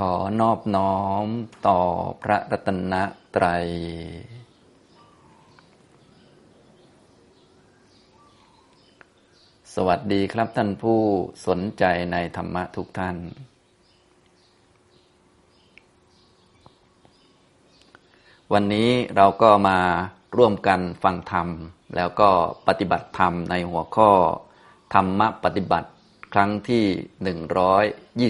[0.00, 1.26] ขอนอบน้อม
[1.66, 1.80] ต่อ
[2.22, 2.94] พระรัตน
[3.36, 3.66] ตรัย
[9.74, 11.00] สวัสดีครับท่านผู้
[11.46, 13.16] สนใจในธรรมะทุกท่าน
[18.52, 19.78] วันนี้เราก็มา
[20.36, 21.48] ร่วมกันฟังธรรม
[21.96, 22.30] แล้วก็
[22.68, 24.10] ปฏิบัติธรรมในหัวข้อ
[24.94, 25.90] ธรรมะปฏิบัติ
[26.34, 26.84] ครั้งที่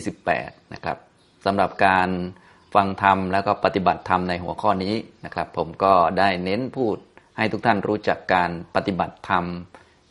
[0.02, 0.98] 128 นะครับ
[1.44, 2.08] สำหรับการ
[2.74, 4.94] ฟังธรรมแล้วก็ปฏิบัติธรรมในหัวข้อนี้
[5.24, 6.96] นะครับ ผมก็ได้เน้นพูด
[7.36, 9.44] ให้ทุกท่านรู้จักการปฏิบัติธรรม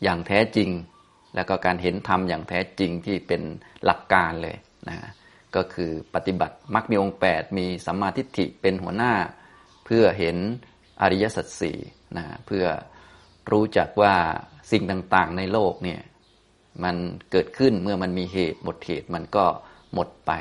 [0.02, 0.70] อย่างแท้จริง
[1.34, 3.42] แล้วก็การเห็นธรรมอย่างแท้จริงที่เป็น
[3.84, 4.56] หลักการเลย
[4.88, 4.96] นะ
[5.56, 9.12] ก็คือปฏิบัติมรรคมีองค์ 8 มีสัมมาทิฏฐิเป็นหัวหน้า
[9.84, 10.36] เพื่อเห็น
[11.02, 11.78] อริยสัจสี่
[12.16, 12.64] นะเพื่อ
[13.52, 14.14] รู้จักว่า
[14.72, 16.00] สิ่งต่างๆในโลกเนี่ย
[16.84, 16.96] มัน
[17.30, 19.46] เกิดขึ้นเมื่อมันมีเหตุหมดเหตุมันก็
[19.94, 20.32] หมดไป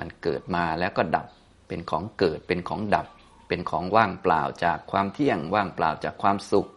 [0.00, 1.26] มันเกิดมาแล้วก็ดับ
[1.68, 3.06] เป็นของเกิด เป็นของดับ
[3.48, 6.68] เป็นของว่างเปล่าจากความเที่ยง ว่างเปล่าจากความสุข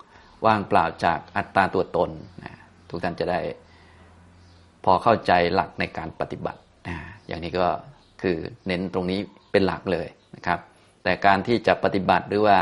[0.45, 2.09] ว่างเปล่าจากอัตตาตัวตน
[2.43, 2.53] นะ
[2.89, 3.39] ทุกท่านจะได้
[4.83, 7.67] พอเข้าใจหลักในการปฏิบัตินะอย่างนี้ก็
[8.21, 8.37] คือ
[8.67, 9.19] เน้นตรงนี้
[9.51, 10.59] เป็นหลักเลยนะครับ
[11.03, 12.57] แต่การที่จะปฏิบัติหรือว่า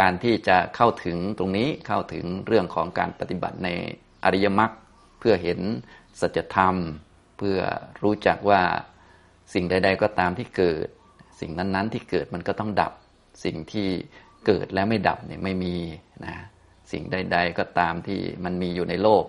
[0.00, 3.68] การที่จะเข้าถึงตรงนี้เข้าถึงเรื่องของการปฏิบัติใน
[4.24, 4.72] อริยมรรค
[5.18, 5.60] เพื่อเห็น
[6.20, 6.74] สัจธรรม
[7.38, 7.58] เพื่อ
[8.02, 8.62] รู้จักว่า
[9.54, 10.86] สิ่งใด ๆ ก็ตามที่เกิด
[11.40, 12.92] สิ่งนั้นๆ ที่เกิดมันก็ต้องดับ
[13.44, 13.88] สิ่งที่
[14.46, 15.76] เกิดแล้วไม่ดับเนี่ยไม่มี
[16.24, 16.34] นะ
[16.92, 19.24] สิ่งใด ๆ ก็ตามที่มันมีอยู่ในโลก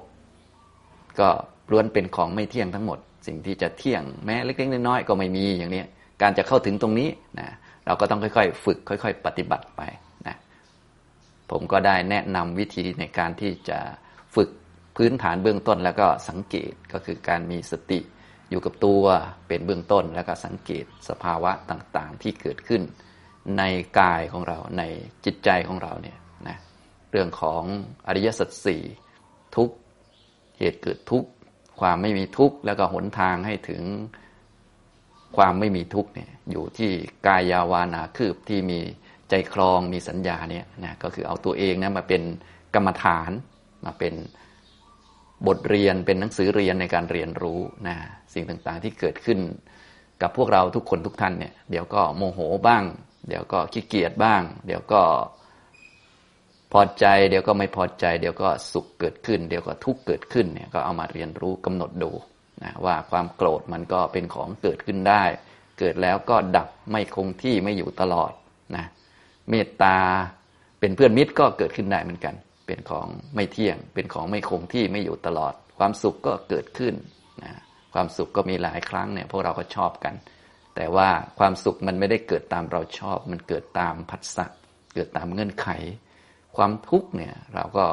[1.20, 1.30] ก็
[1.72, 5.84] ล้วนเป็นของไม่เที่ยงทั้งหมด สิ่งที่จะเที่ยงแม้เล็กๆน้อยๆก็ไม่มีอย่างนี้
[6.22, 7.50] การจะเข้าถึงตรงนี้นะ
[7.86, 9.82] เราก็ต้องค่อยๆ ฝึกค่อย ๆ ปฏิบัติไป
[10.28, 10.36] นะ
[11.52, 13.80] ผมก็ได้แนะนำวิธีในการที่จะ
[14.36, 14.50] ฝึก
[14.98, 18.00] พื้นฐานเบื้องต้นแล้วก็สังเกตก็คือการมีสติ
[18.54, 19.04] อยู่กับตัว
[19.48, 22.82] เป็นเบื้องต้นแล้วก็สังเกตสภาวะต่างๆ ที่เกิดขึ้น
[23.58, 23.64] ใน
[24.00, 24.84] กายของเราใน
[25.26, 26.58] จิตใจของเราเนี่ยนะ
[27.12, 27.64] เรื่องของ
[28.08, 28.82] อริยสัจสี่
[29.56, 29.70] ทุก
[30.58, 31.24] เหตุเกิดทุก
[31.80, 33.84] ความไม่มีทุกข์แล้วก็หนทางให้ถึง
[35.38, 36.92] ความไม่มีทุกข์เนี่ยอยู่ที่
[37.28, 38.80] กายยาวานาคืบที่มี
[39.30, 42.22] ใจคลองมีสัญญาเนี่ยนะก็คือเอาตัวเองนะมาเป็น
[42.76, 43.32] กรรมฐาน
[43.86, 44.14] มาเป็น
[45.48, 47.96] บทเรียนเป็นหนังสือเรียนในการเรียนรู้นะ
[48.34, 49.40] สิ่งต่างๆที่เกิดขึ้น
[50.22, 52.84] กับพวกเราทุกคนทุกท่านเนี่ยเดี๋ยวก็โมโหบ้าง
[53.28, 55.02] เดี๋ยวก็ขี้เกียจบ้าง เดี๋ยวก็
[56.72, 62.12] พอใจ เดี๋ยวก็ไม่พอใจ เดี๋ยวก็สุขเกิดขึ้น เดี๋ยวก็ทุกข์เกิดขึ้นเนี่ยก็เอามาเรียนรู้กำหนดดู
[62.64, 65.24] นะว่าความโกรธมันก็เป็นของเกิดขึ้นได้
[65.80, 68.32] เกิดแล้วก็ดับไม่คงที่ไม่อยู่ตลอด
[68.76, 68.86] นะ
[69.50, 69.98] เมตตา
[70.80, 72.36] เป็นเพื่อนมิตรก็เกิดขึ้นได้เหมือนกัน
[72.74, 76.94] เป็นของไม่เที่ยง เป็นของไม่คงที่ไม่อยู่ตลอด ความสุขก็เกิดขึ้น
[77.44, 77.54] นะ
[77.94, 80.16] ความสุขก็มีหลายครั้งเนี่ยพวกเราก็ชอบกัน
[80.76, 84.46] แต่ว่าความสุขมันไม่ได้เกิดตามเราชอบ มันเกิดตามพัฒะ
[84.96, 85.68] เกิดตามเงื่อนไข
[86.58, 87.86] ความทุกข์เนี่ยเราก็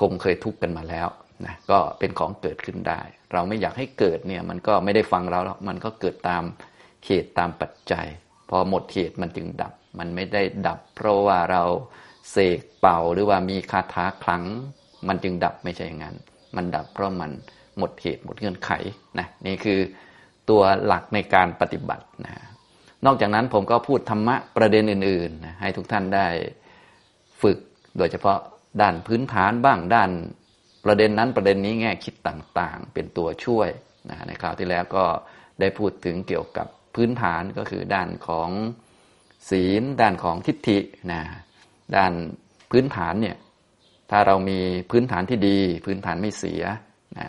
[0.00, 1.08] คงเคยทุกข์กันมาแล้ว
[1.46, 3.00] นะก็เป็นของเกิดขึ้นได้
[3.32, 6.42] เราไม่อยากให้เกิดเนี่ยมันก็ไม่ได้ฟังเราแล้วมันก็เกิดตาม
[7.06, 8.06] เหตุตามปัจจัย
[8.50, 11.62] พอหมดเหตุมันจึงดับ มันไม่ได้ดับ เพราะว่าเรา
[12.30, 14.44] เสกเป่าหรือว่ามีคาถาคลัง
[15.08, 16.16] มันจึงดับไม่ใช่อย่างนั้น
[16.56, 17.30] มันดับเพราะมัน
[17.78, 18.70] หมดเหตุหมดเงื่อนไข
[19.18, 19.78] นะนี่คือ
[20.50, 22.34] ตัวหลักในการปฏิบัตินะ
[23.06, 26.26] นอกจากนั้นผมก็พูดธรรมะประเด็นอื่นๆ ให้ทุกท่านได้
[27.42, 27.58] ฝึก
[27.98, 28.38] โดยเฉพาะ
[28.80, 30.10] ด้านพื้นฐานบ้างด้าน
[30.84, 33.68] ประเด็นนั้นประเด็นนี้แง่คิดต่างๆ เป็นตัวช่วย
[34.10, 35.04] นะในคราวที่แล้วก็
[35.60, 38.50] ได้พูดถึงเกี่ยวกับพื้นฐานก็คือด้านของ
[39.50, 40.78] ศีล ด้านของทิฏฐิ
[41.12, 41.22] นะ
[41.96, 42.12] ด้าน
[42.70, 43.36] พื้นฐานเนี่ย
[44.10, 44.58] ถ้าเรามี
[44.90, 46.62] พื้นฐานที่ดี พื้นฐานไม่เสีย
[47.18, 47.28] นะ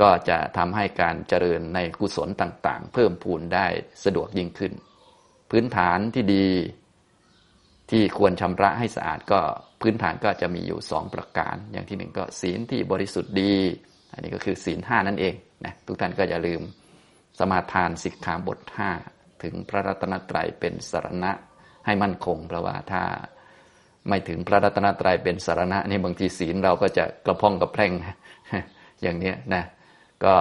[0.00, 3.66] ก็จะทำให้การเจริญในกุศลต่างๆ เพิ่มพูนได้
[4.04, 4.72] สะดวกยิ่งขึ้น
[5.50, 6.48] พื้นฐานที่ดี
[7.90, 9.40] ที่ควรชำระให้สะอาดก็
[9.80, 13.54] พื้นฐานก็จะมีอยู่สองประการ อย่างที่หนึ่งก็ศีลที่บริสุทธิ์ดี
[14.12, 16.60] อันนี้ก็คือศีลห้านั่นเองนะทุกท่านก็อย่าลืม
[17.38, 18.90] สมาทานสิกขาบทห้า
[19.42, 21.32] ถึงพระรัตนตรัยเป็นสารณะ
[21.86, 23.02] ให้มั่นคงเพราะว่าถ้า
[24.08, 27.92] ไม่ถึงพระรัตนตรัยเป็นสารณะนี่บางทีศีลเราก็จะกระพ้องกระแพร่ง
[29.02, 29.64] อย่างนี้นะ
[30.24, 30.34] ก็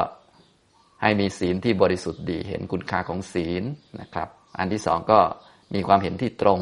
[1.02, 3.64] ให้มีศีลที่บริสุทธิ์ดี เห็นคุณค่าของศีล
[4.02, 5.20] นะครับ อันที่สองก็
[5.74, 6.60] มีความเห็นที่ตรง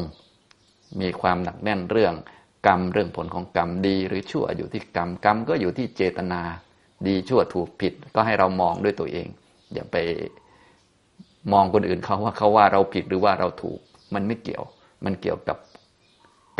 [1.00, 2.14] มีความหนักแน่นเรื่อง
[2.66, 6.40] กรรมเรื่องผลของกรรมดีหรือชั่วอยู่ที่กรรมกรรมก็อยู่ที่เจตนา
[7.06, 9.28] ดีชั่วถูกผิด ก็ให้เรามองด้วยตัวเอง
[9.72, 9.96] อย่าไป
[11.52, 13.80] มองคนอื่นเขาว่าเขาว่าเราผิดหรือว่าเราถูก
[14.14, 14.64] มันไม่เกี่ยว
[15.04, 15.56] มันเกี่ยวกับ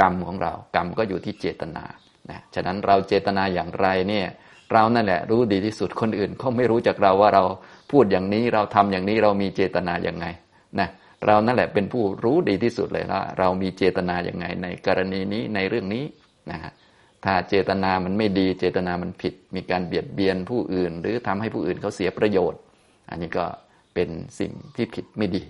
[0.01, 1.85] กรรมของเรา กรรมก็อยู่ที่เจตนา
[2.31, 4.27] นะฉะนั้นเราเจตนาอย่างไรเนี่ย
[4.73, 7.45] เรานั่นแหละรู้ดีที่สุดคนอื่นเขาไม่รู้จากเราว่าเรา
[7.91, 10.27] พูดอย่างนี้เราทำอย่างนี้เรามีเจตนาอย่างไง
[10.81, 10.89] นะ
[11.27, 16.05] เรานั่นแหละเป็นผู้รู้ดีที่สุดเลยว่าเรามีเจตนาอย่างไง ในกรณีนี้ในเรื่องนี้
[16.51, 16.73] นะฮะ
[17.25, 22.61] ถ้าเจตนามันไม่ดีเจตนามันผิด มีการเบียดเบียนผู้อื่น หรือทำให้ผู้อื่นเขาเสียประโยชน์
[23.11, 23.45] อันนี้ก็
[23.95, 24.09] เป็น
[24.41, 25.43] สิ่งที่ผิดไม่ดี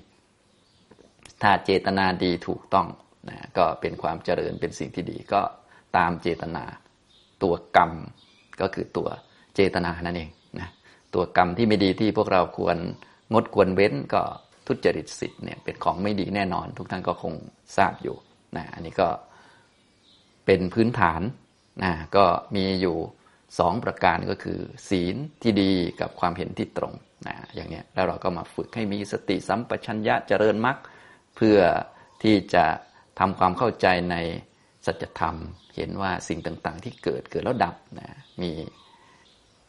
[1.43, 2.87] ถ้าเจตนาดีถูกต้อง
[3.29, 5.41] นะก็เป็นความเจริญเป็นสิ่งที่ดีก็
[5.97, 6.65] ตามเจตนา
[7.43, 7.93] ตัวกรรม
[8.61, 9.09] ก็คือตัว
[9.55, 10.69] เจตนานั่นเองนะ
[11.15, 12.77] ตัวกรรมที่ไม่ดีที่พวกเราควร
[13.33, 14.23] งดควรเว้นก็
[14.67, 17.35] ทุจริตสิทธิ์เนี่ยเป็นของไม่ดีแน่นอน ทุกท่านก็คง
[17.77, 18.17] ทราบอยู่
[18.57, 19.09] นะอันนี้ก็
[20.47, 21.23] เป็นพื้นฐาน
[21.83, 22.25] นะก็
[22.57, 22.97] มีอยู่
[23.59, 24.59] สองประการก็คือ
[24.89, 26.95] ศีลที่ดีกับความเห็นที่ตรง
[27.27, 30.77] นะอย่างเนี้ยแล้วเราก็มาฝึกให้มีสติสัมปชัญญะเจริญมรรค
[31.37, 31.59] เพื่อ
[32.23, 32.65] ที่จะ
[33.25, 34.17] ทำความเข้าใจใน
[34.87, 35.37] สัจธรรม
[35.77, 38.09] เห็นว่าสิ่งต่าง ๆ ที่เกิดเกิดแล้วดับนะ
[38.43, 38.51] มี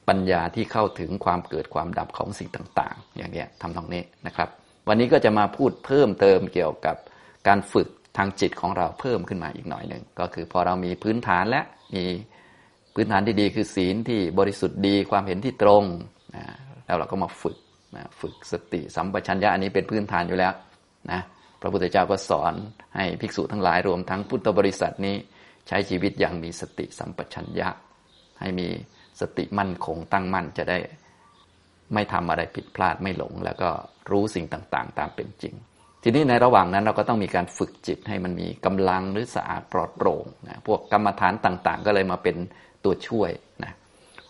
[0.07, 4.49] ปัญญาที่เข้าถึงความเกิดความดับของสิ่งต่าง ๆ อย่างเงี้ยทำตรงนี้นะครับ
[4.87, 6.97] วันนี้ก็จะมาพูดเพิ่มเติมเกี่ยวกับ
[7.47, 11.61] การฝึกทางจิตของเราเพิ่มขึ้นมาอีกหน่อยหนึ่งก็คือพอเรามีพื้นฐานและ
[11.95, 12.03] มี
[12.93, 15.83] พื้นฐานที่ดีคือศีลที่บริสุทธิ์ดีความเห็นที่ตรง
[16.35, 16.43] นะ
[16.85, 17.57] แล้วเราก็มาฝึก
[17.95, 20.53] นะฝึกสติสัมปชัญญะอันนี้เป็นพื้นฐานอยู่แล้ว
[21.11, 21.21] นะ
[21.63, 22.53] พระพุทธเจ้าก็สอน
[22.95, 25.15] ให้ภิกษุทั้งหลายรวมทั้งพุทธบริษัทนี้
[25.67, 27.69] ใช้ชีวิตอย่างมีสติสัมปชัญญะ
[28.39, 28.67] ให้มี
[29.21, 30.79] สติมั่นคงตั้งมั่นจะได้
[31.93, 33.69] ไม่ทำอะไรผิดพลาดไม่หลง แล้วก็
[34.11, 35.53] รู้สิ่งต่างๆ ตามเป็นจริง
[36.03, 42.35] ทีนี้ในระหว่างนั้นเราก็ต้องมีการฝึกจิตให้มันมีกำลังหรือสะอาดปลอดโปร่งนะพวกกรรมฐานต่างๆ ก็เลยมาเป็น
[42.83, 43.31] ตัวช่วย
[43.63, 43.73] นะ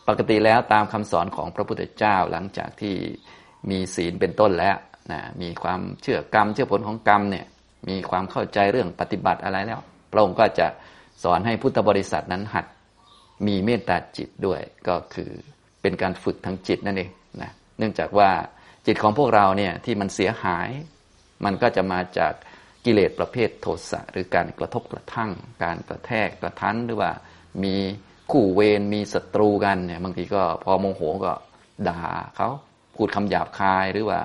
[0.07, 2.95] ปกติแล้วตามคำสอนของพระพุทธเจ้าหลังจากที่
[3.69, 4.75] มีศีลเป็นต้นแล้ว
[5.11, 7.45] นะมีความเชื่อกรรม เชื่อผลของกรรมเนี่ย
[7.89, 9.79] มีความเข้าใจเรื่องปฏิบัติอะไรแล้ว
[10.11, 10.67] พระองค์ก็จะ
[11.23, 12.65] สอนให้พุทธบริษัทนั้นหัด
[13.47, 15.31] มีเมตตาจิตด้วยก็คือ
[15.81, 17.09] เป็นการฝึกทางจิตนั่นเอง
[17.41, 18.29] นะเนื่องจากว่า
[18.88, 20.69] จิตของพวกเราเนี่ยที่มันเสียหาย
[21.45, 22.33] มันก็จะมาจาก
[22.85, 25.31] กิเลสประเภทโทสะหรือการกระทบกระทั่ง
[25.63, 27.11] การกระแทกกระทันหรือว่า
[27.63, 27.75] มี
[28.31, 31.33] คู่เวรมีศัตรูกันเนี่ยบางทีก็พอโมโหก็
[31.88, 32.00] ด่า
[32.35, 32.50] เขา
[32.95, 34.19] พูดคำหยาบคายหรือว่า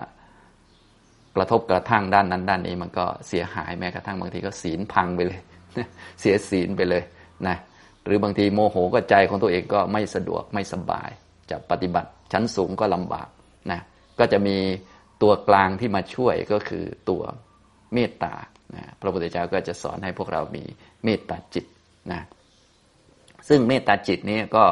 [1.41, 5.41] ระทบกระทั่งด้านนั้นด้านนี้ มันก็เสียหายแม้กระทั่งบางทีก็ศีลพังไปเลย
[6.21, 7.03] เสียศีลไปเลย
[7.49, 7.57] นะ
[8.05, 11.11] หรือบางทีโมโหก็ใจของตัวเองก็ไม่สะดวกไม่สบาย
[11.51, 13.29] จะปฏิบัติชั้นสูงก็ลำบาก
[13.71, 13.81] นะ
[14.19, 14.57] ก็จะมี
[15.23, 17.23] ตัวกลางที่มาช่วยก็คือตัว
[17.95, 18.35] เมตตา
[18.77, 20.65] นะพระพุทธเจ้าก็จะสอนให้พวกเรามี
[21.05, 21.67] เมตตาจิต
[22.13, 22.21] นะ
[23.49, 24.65] ซึ่งเมตตาจิตนี้ก็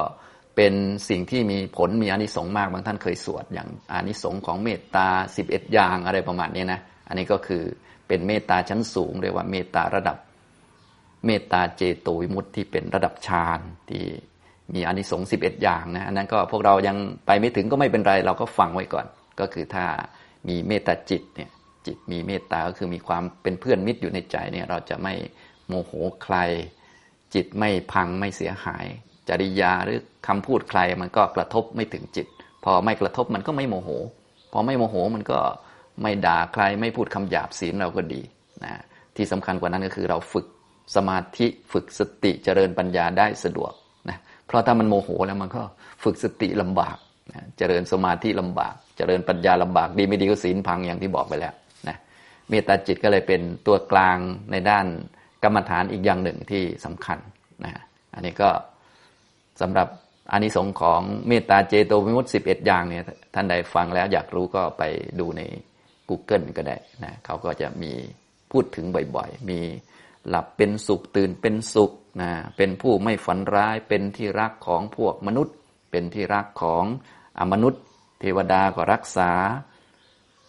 [0.57, 0.75] เป็น
[1.09, 7.63] สิ่งที่มีผลมีอนิสงส์มากบางท่านเคยสวด อย่างอนิสงส์ของเมตตาสิบเอ็ดอย่างอะไรประมาณนี้นะอันนี้ก็คือ
[8.09, 10.17] เป็นเมตตาชั้นสูงเรียกว่าเมตตาระดับ
[11.27, 13.61] เมตตาเจโตวิมุตติที่เป็นระดับฌาน
[13.91, 14.03] ที่
[14.75, 19.07] มีอนิสงส์สิบเอ็ดอย่างนะอันนั้นก็พวกเรายังไปไม่ถึงก็ไม่เป็นไรเราก็ฟังไว้ก่อน
[19.41, 19.85] ก็คือถ้า
[20.49, 21.51] มีเมตตาจิตเนี่ย
[21.87, 25.15] จิตมีเมตตาก็คือมีความเป็นเพื่อนมิตรอยู่ในใจเนี่ยเราจะไม่
[25.69, 25.93] โมโห
[26.23, 26.37] ใคร
[27.35, 28.87] จิตไม่พังไม่เสียหาย
[29.29, 32.27] จริยาหรือคำพูดใครมันก็กระทบไม่ถึงจิต
[32.65, 33.89] พอไม่กระทบมันก็ไม่โมโห
[34.53, 35.39] พอไม่โมโหมันก็
[36.03, 38.23] ไม่ด่าใครไม่พูดคำหยาบศีลเราก็ดี
[38.65, 38.73] นะ
[39.17, 40.47] ที่สำคัญกว่านั้นก็คือเราฝึก
[40.97, 43.73] สมาธิฝึกสติเจริญปัญญาได้สะดวก
[44.09, 45.63] นะเพราะถ้ามันโมโหแล้วมันก็
[46.05, 46.97] ฝึกสติลำบาก
[47.33, 51.55] นะเจริญสมาธิลำบาก เจริญปัญญาลำบากดีไม่ดีก็ศีลพังอย่างที่บอกไปแล้ว
[51.89, 51.97] นะ
[52.49, 54.19] เมตตาจิตก็เลยเป็นตัวกลาง
[54.53, 54.87] ในด้าน
[55.43, 57.19] กรรมฐานอีกอย่างหนึ่งที่สำคัญ
[57.65, 57.73] นะ
[58.15, 58.51] อันนี้ก็
[59.61, 59.89] สำหรับ
[60.31, 64.83] อานิสงส์ของเมตตาเจโตวิมุตติสิบเอ็ดอย่างเนี่ยท่านใดฟังแล้วอยากรู้ก็ไป
[65.21, 65.43] ดูใน
[66.09, 67.93] Google ก็ได้นะเขาก็จะมี
[68.53, 68.87] พูดถึง
[69.17, 69.61] บ่อยๆ มี
[70.29, 75.57] หลับเป็นสุขตื่นเป็นสุขนะเป็นผู้ไม่ฝันร้ายเป็นที่รักของพวกมนุษย์
[75.91, 76.85] เป็นที่รักของ
[77.39, 77.83] อมนุษย์
[78.21, 79.31] เทวดาก็รักษา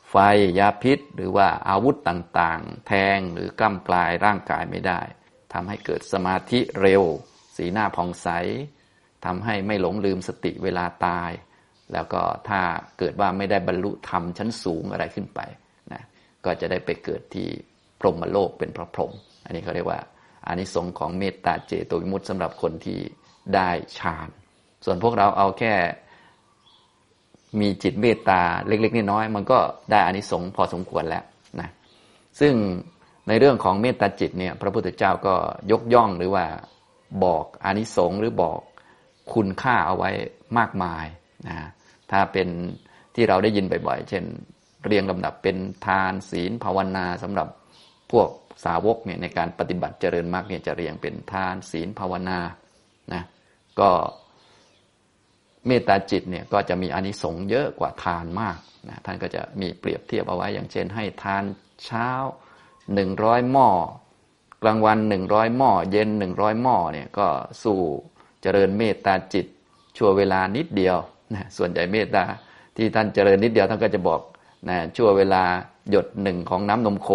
[0.10, 0.16] ไฟ
[0.60, 5.02] ยาพิษ หรือว่าอาวุธต่างๆ แทงหรือกล้ำกลายร่างกายไม่ได้
[5.54, 7.04] ทำให้เกิดสมาธิเร็ว
[7.56, 8.28] สีหน้าผ่องใส
[9.26, 11.32] ทำให้ไม่หลงลืมสติเวลาตาย
[11.94, 12.62] แล้วก็ถ้า
[13.00, 15.40] เกิดว่าไม่ได้บรรลุธรรมชั้นสูงอะไรขึ้นไป
[15.94, 16.04] นะ
[16.46, 17.48] ก็จะได้ไปเกิดที่
[18.00, 19.12] พรหมโลกเป็นพระพรหม
[19.46, 20.00] อันนี้เขาเรียกว่า
[20.48, 23.00] อานิสงส์ของเมตตาเจโตวิมุตติสำหรับคนที่
[23.56, 24.30] ได้ฌาน
[24.86, 25.74] ส่วนพวกเราเอาแค่
[27.60, 29.60] มีจิตเมตตาเล็กๆน้อยๆมันก็
[29.92, 31.24] ได้อานิสงส์พอสมควรแล้ว
[31.60, 31.70] นะ
[32.40, 32.54] ซึ่ง
[33.28, 35.36] ในเรื่องของเมตตาจิตเนี่ยพระพุทธเจ้าก็
[35.72, 36.46] ยกย่องหรือว่า
[37.24, 38.60] บอกอานิสงส์หรือบอก
[39.34, 40.12] คุณค่าเอาไว้
[40.58, 41.06] มากมาย
[41.48, 41.56] นะ
[42.12, 42.48] ถ้าเป็น
[43.16, 44.24] ที่เราได้ยินบ่อยๆ เช่น
[44.86, 45.58] เรียงลำดับเป็น
[45.88, 47.48] ทานศีลภาวนาสำหรับ
[48.12, 48.30] พวก
[48.66, 52.40] สาวกเนี่ยในการปฏิบัติเจริญมรรคเนี่ยจะเรียงเป็นทานศีลภาวนา
[53.14, 53.24] นะ
[53.80, 53.90] ก็
[55.68, 58.58] เมตตาจิตเนี่ยก็จะมีอนิสงส์เยอะกว่าทานมาก
[58.90, 61.44] นะท่านก็จะมีเปรียบเทียบเอาไว้ อย่างเช่น ให้ทาน
[61.86, 62.10] เช้า
[62.94, 63.70] หนึ่งร้อยหม้อ
[64.64, 67.28] กลางวันหนึ่งร้อยหม้อ เย็นหนึ่งร้อยหม้อเนี่ยก็
[67.64, 67.80] สู้
[68.42, 69.46] เจริญเมตตาจิต
[69.98, 70.98] ชั่วเวลานิดเดียว
[71.34, 72.24] นะส่วนใหญ่เมตตา
[72.78, 74.22] ที่ท่านเจริญนิดเดียวท่านก็จะบอก
[74.70, 75.44] นะชั่วเวลา
[75.92, 77.10] หยดหนึ่งของน้ำนมโค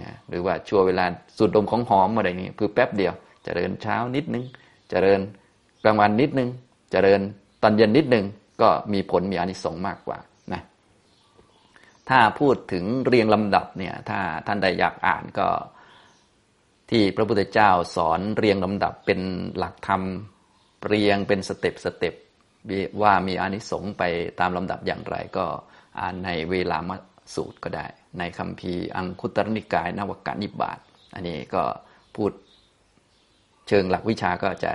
[0.00, 1.04] นะหรือว่าชั่วเวลา
[1.36, 3.12] สูดดมของหอมอะไรนี้ คือแป๊บเดียว
[3.44, 4.44] เจริญเช้านิดนึง
[4.90, 5.20] เจริญ
[5.84, 6.48] กลางวันนิดนึง
[6.92, 7.20] เจริญ
[7.62, 8.24] ตอนเย็นนิดนึง
[8.62, 10.18] ก็มีผลมีอานิสงส์มากกว่า
[10.52, 10.62] นะ
[12.08, 15.48] ถ้าพูดถึงเรียงลำดับเนี่ยถ้าท่านใดอยากอ่านก็
[16.90, 19.20] ที่พระพุทธเจ้าสอนเรียงลำดับเป็น
[19.58, 20.02] หลักธรรม
[20.86, 22.14] เรียงเป็นสเต็ปสเต็ป
[23.02, 24.02] ว่ามีอานิสงส์ไป
[24.40, 25.46] ตามลำดับอย่างไรก็
[26.00, 26.90] อ่านในเวลาม
[27.34, 27.86] สูตรก็ได้
[28.18, 30.78] ในคำพีอังคุตรนิกายนวกานิบาต
[31.14, 31.62] อันนี้ก็
[32.16, 32.32] พูด
[33.68, 34.72] เชิงหลักวิชาก็จะ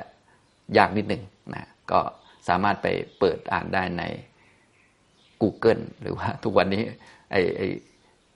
[0.77, 1.24] ยากนิดหนึ่ง
[1.55, 2.00] นะก็
[2.47, 2.88] สามารถไป
[3.19, 4.03] เปิดอ่านได้ใน
[5.41, 6.83] Google หรือว่าทุกวันนี้
[7.31, 7.62] ไอไอ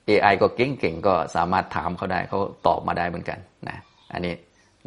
[0.05, 3.77] เอไอก็เก่งๆ ก็สามารถถามเขาได้เขาตอบมาได้เหมือนกันนะ
[4.13, 4.33] อันนี้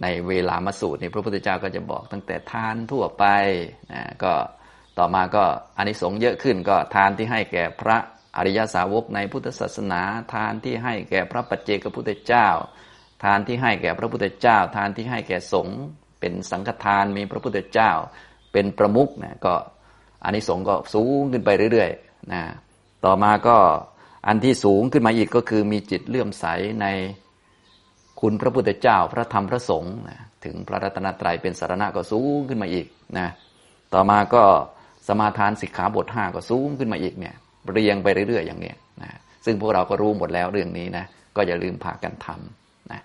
[0.03, 3.25] ในเวลามาสูตรนี่พระพุทธเจ้าก็จะบอกตั้งแต่ทานทั่วไป
[3.93, 4.33] นะก็
[4.99, 5.45] ต่อมาก็
[5.77, 7.97] อานิสงส์เยอะขึ้นก็ทานที่ให้แก่พระ
[8.37, 10.03] อริยสาวกในพุทธศาสนา
[10.35, 12.49] ทานที่ให้แก่พระปัจเจกพุทธเจ้า
[13.25, 15.79] ทานที่ให้แก่พระพุทธเจ้า ทานที่ให้แก่สงฆ์
[16.21, 17.91] เป็นสังฆทานมีพระพุทธเจ้า
[18.53, 19.55] เป็นประมุขนะก็
[20.25, 22.43] อานิสงส์ก็สูงขึ้นไปเรื่อยๆนะ
[23.05, 23.57] ต่อมาก็
[24.27, 26.47] อันที่สูงขึ้นมาอีกก็คือมีจิตเลื่อมใส
[26.83, 26.87] ใน
[28.23, 29.95] คุณพระพุทธเจ้าพระธรรมพระสงฆ์
[30.45, 32.87] ถึงพระรัตนตรัยเป็นสารณะก็สูงขึ้นมาอีก
[33.19, 33.29] นะ
[33.95, 34.43] ต่อมาก็
[35.09, 37.35] สมาทานสิกขาบทห้าก็สูงขึ้นมาอีกเนี่ย
[37.73, 39.11] เรียงไปเรื่อยๆอย่างเนี้ยนะ
[39.45, 41.05] ซึ่งพวกเราก็รู้หมดแล้วเรื่องนี้นะ
[41.37, 43.01] ก็อย่าลืมพากันทำนะ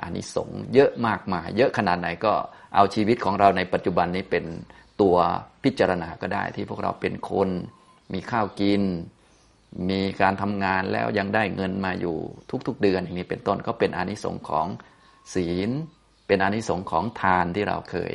[0.00, 2.32] อานิสงส์เยอะมากมายเยอะขนาดไหนก็
[2.74, 4.44] เอาชีวิตของเราในปัจจุบันนี้เป็น
[5.00, 5.16] ตัว
[5.64, 7.48] พิจารณาก็ได้ที่พวกเราเป็นคน
[8.12, 8.82] มีข้าวกิน
[9.90, 12.16] มีการทำงานแล้วยังได้เงินมาอยู่
[12.66, 14.66] ทุกๆเดือนอย่างนี้เป็นต้นก็เป็นอานิสงส์ของ
[15.34, 15.70] ศีล
[16.26, 18.12] เป็นอานิสงส์ของทานที่เราเคย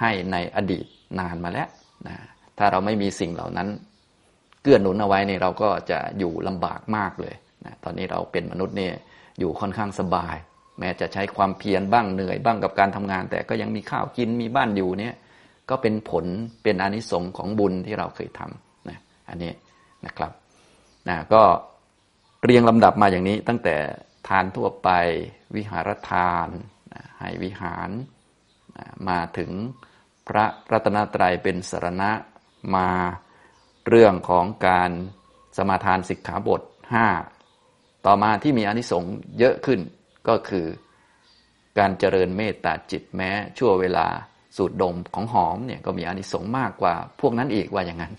[0.00, 0.86] ให้ในอดีต
[1.18, 1.68] นานมาแล้ว
[2.06, 2.16] นะ
[2.58, 3.68] ถ้าเราไม่มีสิ่งเหล่านั้น
[4.62, 8.94] เกื้อหนุนเอาไว้เนี่ยเราก็จะอยู่ลำบากมากเลยนะตอนนี้เราเป็นมนุษย์เนี่ย
[9.38, 10.36] อยู่ค่อนข้างสบาย
[10.78, 15.14] แม้จะใช้ความเพียรบ้างเหนื่อยบ้างกับการทำงาน แต่ก็ยังมีข้าวกินมีบ้านอยู่เนี่ย
[15.70, 16.24] ก็เป็นผล
[16.62, 19.52] เป็นอานิสงส์ของบุญที่เราเคยทำนะอันนี้
[20.06, 20.32] นะครับ
[21.08, 21.42] นะก็
[22.44, 23.76] เรียงลำดับมาอย่างนี้ตั้งแต่
[24.28, 24.88] ทานทั่วไป
[25.56, 26.48] วิหารทาน
[27.20, 27.90] ให้วิหาร
[29.08, 29.50] มาถึง
[30.28, 32.10] พระรัตนตรัยเป็นสารณะ
[32.76, 32.90] มา
[33.88, 34.90] เรื่องของการ
[35.56, 37.06] สมาทานสิกขาบทห้า
[38.06, 39.80] ต่อมาที่มีอนิสงส์เยอะขึ้น
[40.28, 40.66] ก็คือ
[41.78, 44.06] การเจริญเมตตาจิตแม้ชั่วเวลา
[44.56, 48.12] สูดดมของหอมเนี่ยก็มีอนิสงส์มากกว่าพวกนั้นอีกว่าอย่างนั้น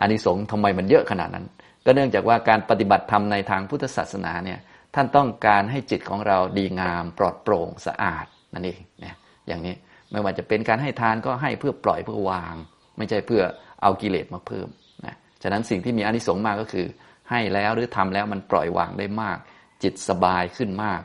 [0.00, 1.46] อนิสงส์ทำไมมันเยอะขนาดนั้น
[1.84, 4.58] ก็เนื่องจากว่าการปฏิบัติธรรมในทางพุทธศาสนาเนี่ย
[4.94, 9.16] ท่านต้องการให้จิตของเราดีงาม ปลอดโปร่งสะอาดนั่นเองเนี่ย
[9.48, 9.74] อย่างนี้
[10.10, 12.54] ไม่ว่าจะเป็นการให้ทานก็ให้เพื่อปล่อยเพื่อวาง
[12.98, 13.42] ไม่ใช่เพื่อ
[13.82, 14.68] เอากิเลสมาเพิ่ม
[15.06, 16.86] นะฉะนั้นสิ่งที่มีอนิสงส์มากก็คือ
[17.30, 19.38] ให้แล้วหรือทำแล้วมันปล่อยวางได้มาก
[19.82, 21.00] จิตสบายขึ้นมาก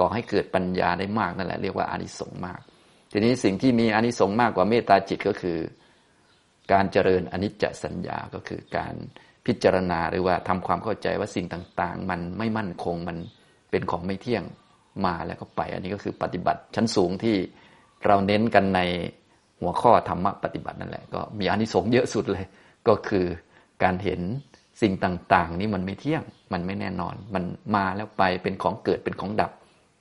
[0.00, 2.60] ก่อให้เกิดปัญญาได้มากนั่นแหละเรียกว่าอานิสงส์มาก
[3.12, 5.58] ทีนี้สิ่งที่มีอานิสงส์มากกว่าเมตตาจิตก็คือ
[6.72, 8.94] การเจริญอนิจจสัญญาก็คือการ
[9.46, 13.16] พิจารณาหรือว่าทำความเข้าใจว่าสิ่งต่างๆ มันไม่มั่นคงมัน
[13.70, 14.44] เป็นของไม่เที่ยง
[15.06, 17.36] มาแล้วก็ไป อันนี้ก็คือปฏิบัติชั้นสูงที่
[18.06, 18.80] เราเน้นกันใน
[19.60, 22.44] หัวข้อธรรมะปฏิบัตินั่นแหละ ก็มีอานิสงส์เยอะสุดเลย
[22.88, 23.24] ก็คือ
[23.82, 24.20] การเห็น
[24.82, 27.44] สิ่งต่างๆ นี่มันไม่เที่ยง มันไม่แน่นอน มัน
[27.76, 29.52] มาแล้วไปเป็นของเกิดเป็นของดับ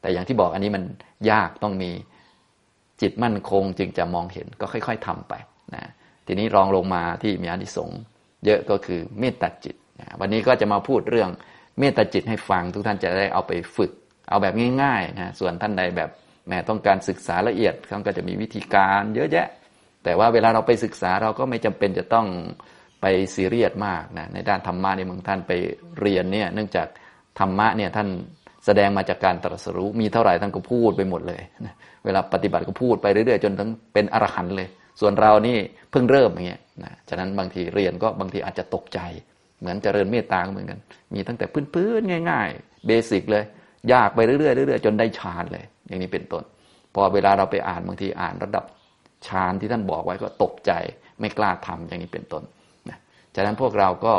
[0.01, 0.84] แต่อย่างที่บอกอันนี้มัน
[1.31, 1.91] ยากต้องมี
[3.01, 5.34] จิตมั่นคงจึงจะมองเห็นก็ค่อย ๆทำไป
[5.75, 5.91] นะ
[6.25, 8.00] ทีนี้รองลงมาที่มีอานิสงส์
[8.46, 9.75] เยอะก็คือเมตตาจิต
[10.19, 11.29] วันนี้ก็จะมาพูดเรื่อง
[11.79, 13.91] เมตตาจิตให้ฟังทุกท่านจะได้เอาไปฝึก
[14.29, 14.53] เอาแบบ
[14.84, 16.10] ง่ายๆนะส่วนท่านใดแบบ
[16.46, 19.48] แหมต้องการศึกษาละเอียดเขาก็จะมีวิธีการเยอะแยะ
[20.03, 22.27] แต่ว่าเวลาเราไปศึกษาเราก็ไม่จำเป็นจะต้อง
[23.01, 23.05] ไป
[23.36, 25.51] ซีเรียสมากนะในด้านธรรมะในเมืองท่านไป
[26.00, 26.88] เรียนเนี่ยเนื่องจาก
[27.39, 28.08] ธรรมะเนี่ยท่าน
[28.65, 34.67] แสดงมาจากการตรัสรู้มีเท่าไหร่ท่านก็พูดไปหมดเลยนะเวลาปฏิบัติก็พูดไปเรื่อยๆ จนทั้งเป็นอรหันต์เลย
[34.99, 35.57] ส่วนเรานี่
[35.91, 38.99] เพิ่งเริ่มอย่างเงี้ยนะฉะนั้นบางทีเรียนก็บางทีอาจจะตกใจ
[39.59, 40.79] เหมือนเจริญเมตตาเหมือนกัน
[41.13, 43.43] มีตั้งแต่พื้นๆง่าย ๆ เบสิกเลย
[43.93, 46.43] ยากไปเรื่อยๆเรื่อยๆจนได้ฌานเลย อย่างนี้เป็นต้น
[46.93, 48.65] พอเวลาเราไปอ่านบางทีอ่านระดับ
[49.27, 50.71] ฌานที่ท่านบอกไว้ก็ตกใจ
[51.19, 52.43] ไม่กล้าทำอย่างนี้เป็นต้น
[52.89, 52.97] นะ
[53.35, 54.13] ฉะนั้นพวกเราก็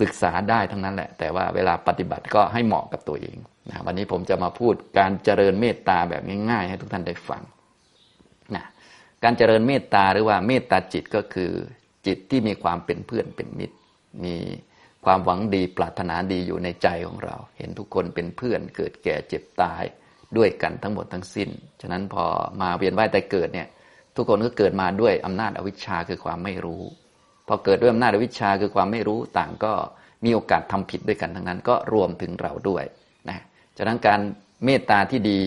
[0.00, 3.36] ศึกษาได้ทั้งนั้นแหละ แต่ว่าเวลาปฏิบัติก็ให้เหมาะกับตัวเอง
[3.68, 7.42] นะวันนี้ผมจะมาพูดการเจริญเมตตาแบบง่ายๆ ให้ทุกท่านได้ฟัง
[9.24, 11.52] การเจริญเมตตาหรือว่าเมตตาจิตก็คือ
[12.06, 13.76] จิตที่มีความเป็นเพื่อนเป็นมิตร
[14.24, 14.36] มี
[15.04, 19.82] ความหวังดีปรารถนาดีอยู่ในใจของเรา เห็นทุกคนเป็นเพื่อนเกิดแก่เจ็บตาย
[20.36, 21.48] ด้วยกันทั้งหมดทั้งสิ้น
[21.80, 22.24] ฉะนั้นพอ
[22.60, 23.68] มาเวียนว่ายตายเกิดเนี่ย
[24.16, 26.82] ทุกคนก็เกิดมาด้วยอำนาจอวิชชาคือความไม่รู้
[27.48, 29.72] พอเกิดด้วยอำนาจอวิชชาคือความไม่รู้ต่างก็
[30.24, 32.84] มีโอกาสทำผิดด้วยกันทั้งนั้น ก็รวมถึงเราด้วย
[33.28, 33.38] นะ
[33.78, 34.20] ฉะนั้นการ
[34.64, 35.40] เมตตาที่ดี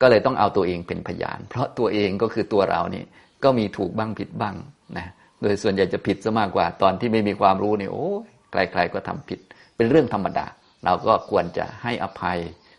[0.00, 3.04] ก็เลยต้องเอาตัวเองเป็นพยาน เพราะตัวเองก็คือตัวเรานี่
[3.44, 4.54] ก็มีถูกบ้างผิดบ้าง
[4.96, 5.06] นะ
[5.42, 8.06] โดยส่วนใหญ่จะผิดซะมากกว่า ตอนที่ไม่มีความรู้เนี่ยโอ้
[8.52, 9.40] ใครๆก็ทำผิด
[9.76, 10.46] เป็นเรื่องธรรมดา
[10.84, 12.38] เราก็ควรจะให้อภัย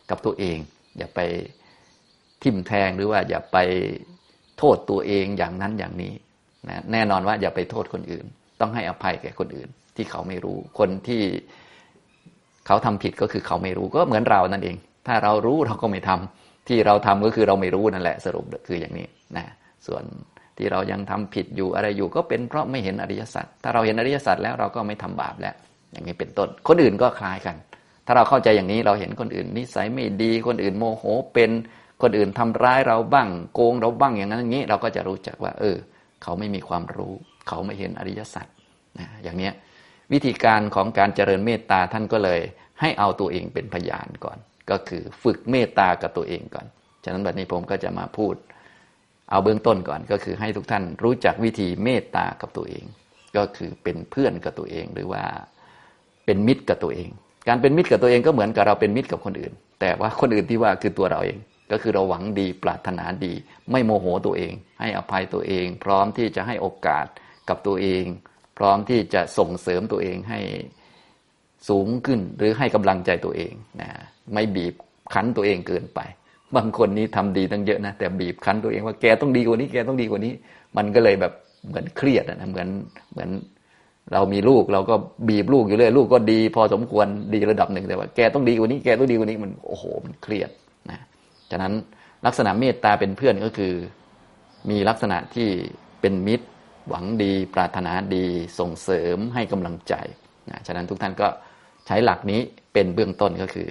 [0.10, 0.58] กับตัวเอง
[0.98, 1.20] อย่าไป
[2.44, 3.58] ทิมแทงหรือว่าอย่าไป
[4.58, 6.14] โทษตัวเองอย่างนั้นอย่างนี้
[6.70, 8.26] นะแน่นอนว่าอย่าไปโทษคนอื่น
[8.60, 11.22] ต้องให้อภัยแก่คนอื่น ที่เขาไม่รู้ คนที่
[12.68, 14.76] เขาทำผิดก็คือเขาไม่รู้ก็เหมือนเรานั่นเอง
[15.08, 19.08] ถ้าเรารู้เราก็ไม่ทำ ที่เราทำก็คือเราไม่รู้นั่นแหละสรุปคืออย่างนี้
[19.38, 19.46] นะ
[19.88, 20.04] ส่วน
[20.58, 25.56] ที่เรายังทำผิดอยู่อะไรอยู่ก็เป็นเพราะไม่เห็นอริยสัจถ้าเราเห็นอริยสัจแล้วเราก็ไม่ทำบาปแล้ว
[25.92, 27.56] อย่างนี้เป็นต้น คนอื่นก็คล้ายกัน
[28.06, 31.52] ถ้าเราเข้าใจอย่างนี้เราเห็นคนอื่น นิสัยไม่ดีคนอื่นโมโหเป็น
[32.02, 35.78] คนอื่นทำร้ายเราบ้างโกงเราบ้างอย่างนั้นอย่างนี้ เราก็จะรู้จักว่า เออ
[36.24, 37.14] เขาไม่มีความรู้
[37.48, 38.48] เขาไม่เห็นอริยสัจ
[39.00, 39.54] นะอย่างเนี้ย
[40.14, 42.40] วิธีการของการเจริญเมตตาท่านก็เลย
[42.82, 44.38] ให้เอาตัวเองเป็นพยานก่อน
[44.72, 46.66] ก็คือฝึกเมตตากับตัวเองก่อน
[47.04, 48.36] ฉะนั้นแบบนี้ผมก็จะมาพูด
[49.30, 52.84] เอาเบื้องต้นก่อนก็คือให้ทุกท่านรู้จักวิธีเมตตากับตัวเอง
[53.38, 55.24] ก็คือเป็นเพื่อนกับตัวเองหรือว่า
[56.26, 57.10] เป็นมิตรกับตัวเอง
[57.48, 61.38] การเป็นมิตรกับตัวเองก็เหมือนกับเราเป็นมิตรกับคนอื่น แต่ว่าคนอื่นที่ว่าคือตัวเราเอง
[61.72, 63.34] ก็คือเราหวังดีปรารถนาดี
[63.72, 67.06] ไม่โมโหตัวเอง ให้อภัยตัวเอง พร้อมที่จะให้โอกาส
[67.50, 68.04] กับตัวเอง
[68.58, 70.40] พร้อมที่จะส่งเสริมตัวเองให้
[71.70, 73.90] สูงขึ้นหรือให้กำลังใจตัวเองนะ
[74.34, 74.74] ไม่บีบ
[75.14, 76.00] คั้นตัวเองเกินไป
[76.56, 80.34] บางคนนี้ทำดีตั้งเยอะนะ แต่บีบคั้นตัวเองว่าแกต้องดีกว่านี้แกต้องดีกว่านี้
[80.78, 81.34] มันก็เลยแบบ
[81.68, 82.68] เหมือนเครียดนะเหมือน
[83.12, 83.30] เหมือน
[84.14, 84.96] เรามีลูกเราก็
[85.30, 90.50] บีบลูกอยู่เรื่อยลูกก็ดี พอสมควรดีระดับหนึ่งแต่ว่า แกต้องดีกว่านี้แกต้องดีกว่านี้มันโอ้โหมันเครียด
[90.90, 91.00] นะ
[91.52, 91.74] ฉะนั้น
[92.26, 93.74] ลักษณะเมตตาเป็นเพื่อนก็คือ
[94.70, 95.50] มีลักษณะที่
[96.02, 96.46] เป็นมิตร
[96.90, 98.26] หวังดี ปรารถนาดี
[98.60, 99.94] ส่งเสริมให้กำลังใจ
[100.50, 101.28] นะฉะนั้นทุกท่านก็
[101.88, 102.42] ใช้หลักนี้
[102.74, 103.70] เป็นเบื้องต้นก็คือ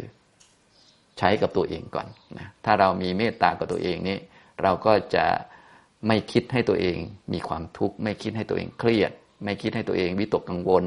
[1.18, 2.06] ใช้กับตัวเองก่อน
[2.38, 4.18] นะถ้าเรามีเมตตากับตัวเองนี่
[4.62, 5.26] เราก็จะ
[6.06, 6.96] ไม่คิดให้ตัวเอง
[7.32, 9.12] มีความทุกข์ ไม่คิดให้ตัวเองเครียด
[9.44, 10.84] ไม่คิดให้ตัวเองวิตกกังวล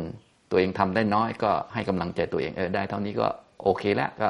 [0.51, 3.27] ตัวเองทำได้น้อยก็ให้กำลังใจตัวเองเออได้เท่านี้ก็
[3.63, 4.29] โอเคแล้วก็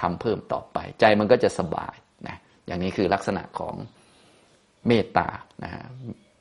[0.00, 1.94] ทำเพิ่มต่อไป ใจมันก็จะสบาย
[2.28, 3.74] นะอย่างนี้คือลักษณะของ
[4.86, 5.28] เมตตา
[5.62, 5.84] นะฮะ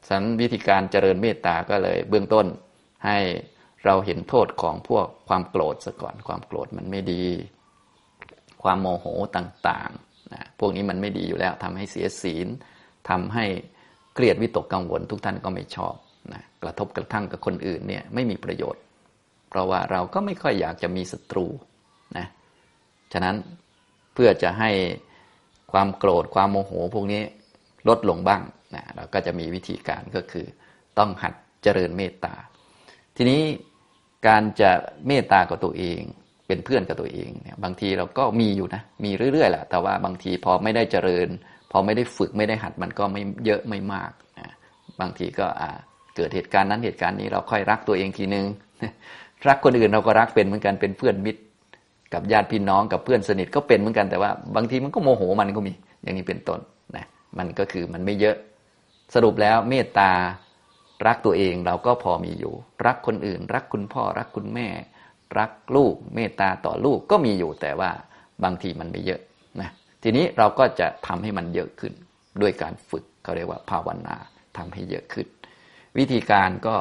[0.09, 2.45] สันวิธีการเจริญเมตตาก็เลยเบื้องต้น
[3.05, 3.17] ให้
[3.85, 7.23] เราเห็นโทษของพวกความโกรธซะก่อนความโกรธมันไม่ดี
[8.63, 12.47] ความโมโหต่างๆนะพวกนี้มันไม่ดีอยู่แล้วทำให้เสียศีล
[13.09, 13.45] ทำให้
[14.15, 15.95] เครียดวิตกกังวลทุกท่านก็ไม่ชอบ
[16.33, 18.81] นะกระทบกระทั่งกับคนอื่นเนี่ยไม่มีประโยชน์
[19.49, 21.45] เพราะว่าเราก็ไม่ค่อยอยากจะมีศัตรู
[22.17, 22.27] นะ
[23.13, 23.35] ฉะนั้น
[24.13, 24.71] เพื่อจะให้
[25.71, 27.21] ความโกรธความโมโหพวกนี้
[27.87, 28.41] ลดลงบ้าง
[28.75, 30.45] นะเราก็จะมีวิธีการก็คือ
[30.97, 32.35] ต้องหัดเจริญเมตตา
[33.15, 33.41] ทีนี้
[34.27, 34.71] การจะ
[35.07, 36.01] เมตตากับตัวเอง
[36.53, 41.27] เป็นเพื่อนกับตัวเองเนี่ยบางทีเราก็มีอยู่นะ มีเรื่อยๆแหละแต่ว่าบางทีพอไม่ได้เจริญ
[41.71, 44.49] พอไม่ได้ฝึกไม่ได้หัดมันก็ไม่เยอะไม่มากนะ
[44.99, 45.47] บางทีก็
[46.15, 48.45] เกิดเหตุการณ์นั้นเหตุการณ์นี้เราค่อยรักตัวเองทีนึง
[49.47, 51.41] รักคนอื่นเราก็รักเป็นเหมือนกันเป็นเพื่อนมิตร
[52.13, 56.59] กับญาติพี่น้องกับเพื่อนสนิทก็เป็นเหมือนกันแต่ว่า บางทีมันก็โมโหมันก็มีอย่างนี้เป็นต้น
[56.95, 57.05] นะ
[57.37, 58.35] มันก็คือมันไม่เยอะ
[59.13, 60.11] สรุปแล้วเมตตา
[61.07, 62.53] รักตัวเองเราก็พอมีอยู่
[62.85, 64.67] รักคนอื่น รักคุณพ่อรักคุณแม่
[65.39, 67.89] รักลูก เมตตาต่อลูกก็มีอยู่แต่ว่า
[68.43, 69.21] บางทีมันไม่เยอะ
[69.61, 69.69] นะ
[70.03, 71.93] ทีนี้เราก็จะทำให้มันเยอะขึ้น
[72.41, 74.15] ด้วยการฝึกเขาเรียกว่าภาวนา
[74.57, 75.27] ทำให้เยอะขึ้น
[75.97, 76.75] วิธีการก็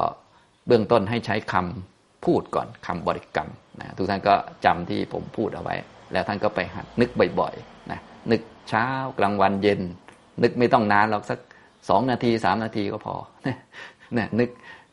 [0.66, 4.34] เบื้องต้นให้ใช้คำพูดก่อนคำบริกรรมนะทุกท่านก็
[4.64, 5.74] จำที่ผมพูดเอาไว้
[6.12, 7.10] แล้วท่านก็ไปหัดนึก
[7.40, 8.86] บ่อยๆนะนึกเช้า
[9.18, 9.80] กลางวันเย็น
[10.42, 11.38] นึกไม่ต้องนานหรอกสัก
[11.88, 13.14] สองนาทีสามนาทีก็พอ
[14.16, 14.50] นะนึก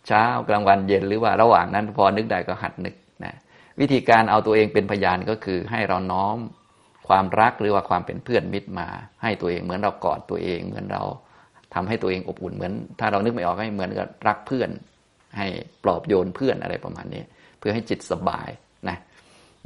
[0.08, 2.96] เช้ากลางวันเย็นหรือว่าระหว่างนั้นพอนึกได้ก็หัดนึก
[3.80, 6.38] วิธีการเอาตัวเองเป็นพยานก็คือให้เราน้อม
[7.08, 8.88] ความรักหรือว่าความเป็นเพื่อนมิตรมา
[9.24, 11.04] ให้ตัวเองเหมือนเรากอดตัวเอง เหมือนเรา
[11.74, 14.70] ทำให้ตัวเองอบอุ่นเหมือน ถ้าเรานึกไม่ออกให้เหมือนกับรักเพื่อน
[15.38, 15.48] ให้
[15.84, 17.24] ปลอบโยนเพื่อนอะไรประมาณนี้
[17.60, 18.50] เพื่อให้จิตสบาย
[18.90, 18.98] นะ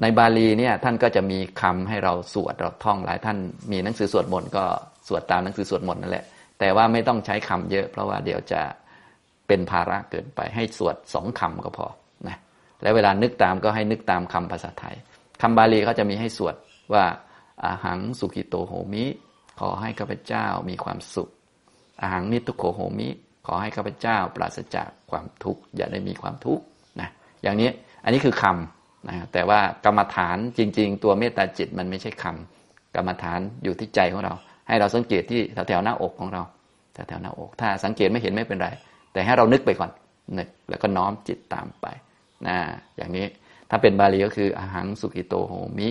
[0.02, 3.38] ในบาลีเนี่ยท่านก็จะมีคำให้เราสวดเราท่องหลายท่าน
[3.72, 4.66] มีหนังสือสวดมนต์ก็
[5.08, 6.26] สวดตามหนังสือสวดมนต์นั่นแหละ
[6.60, 8.62] แต่ว่าไม่ต้องใช้คำเยอะ เพราะว่าเดี๋ยวจะ
[9.48, 11.88] เป็นภาระเกินไปให้สวดสองคำก็พอ
[12.84, 14.96] และเวลานึกตามก็ให้นึกตามคำภาษาไทย
[15.42, 16.56] คำบาลีเขาจะมีให้สวด
[16.94, 17.04] ว่า
[17.64, 19.06] อาหังสุกิโตโหมิ
[19.60, 21.30] ขอให้ข้าพเจ้ามีความสุข
[22.02, 23.10] อาหารนิทุโขโหมิ
[23.46, 26.64] ขอให้ข้าพเจ้าปราศจากความทุกข์อย่าได้มีความทุกข์
[27.00, 27.10] นะ
[27.44, 27.70] อย่างนี้
[28.04, 34.34] อันนี้คือคำนะแต่ว่ากรรมฐานจริง ๆ ตัวเมตตาจิตมันไม่ใช่คำกรรมฐานอยู่ที่ใจของเรา
[34.68, 36.42] ให้เราสังเกตที่แถวๆหน้าอกของเรา
[36.94, 38.70] แถวๆหน้าอก ถ้าสังเกตไม่เห็นไม่เป็นไร
[39.14, 39.92] แต่ให้เรานึกไปก่อน
[40.38, 41.88] นึกแล้วก็น้อมจิตตามไป
[42.48, 42.58] นะ
[42.98, 43.26] อย่างนี้
[43.70, 45.90] ถ้าเป็นบาลีก็คืออาหังสุกิโตโหมิ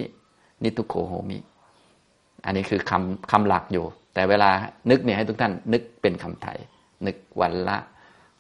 [0.63, 1.39] นิทุโคโหมิ
[2.45, 3.85] อันนี้คือคำคำหลักอยู่
[4.15, 4.51] แต่เวลา
[4.91, 6.59] นึกเนี่ยให้ทุกท่านนึกเป็นคำไทย
[7.07, 7.79] นึกวันละ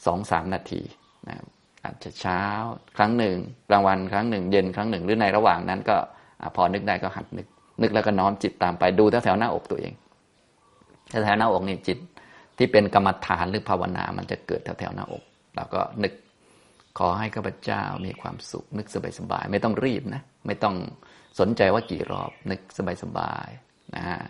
[0.06, 0.82] สองสามนาที
[1.28, 1.36] นะ
[1.84, 2.42] อาจจะเช้า
[2.96, 3.36] ครั้งหนึ่ง
[3.68, 5.96] กลางวันครั้งหนึ่ง เย็นครั้งหนึ่ง หรือในระหว่างนั้นก็
[6.56, 7.46] พอนึกได้ก็หัดนึก
[7.82, 9.92] นึกแล้วก็น้อมจิตตามไปดูแถวๆหน้าอกตัวเอง
[11.10, 11.98] แถวๆหน้าอกนี่จิต
[12.56, 15.22] ที่เป็นกรรมฐานหรือภาวนา มันจะเกิดแถวๆหน้าอก
[15.56, 16.12] เราก็นึก
[16.98, 18.86] ขอให้ข้าพเจ้ามีความสุข นึก
[19.18, 20.76] สบายๆไม่ต้องรีบนะ ไม่ต้อง
[21.40, 22.60] สนใจว่ากี่รอบ นึก
[23.02, 24.20] สบายๆนะฮะ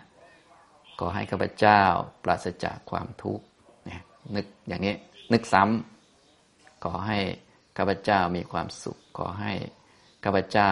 [0.99, 1.81] ขอให้ข้าพเจ้า
[2.23, 3.45] ปราศจากความทุกข์
[4.35, 4.95] นึกอย่างนี้
[5.33, 7.19] นึกซ้ำขอให้
[7.77, 9.53] ข้าพเจ้ามีความสุข ขอให้
[10.23, 10.69] ข้าพเจ้า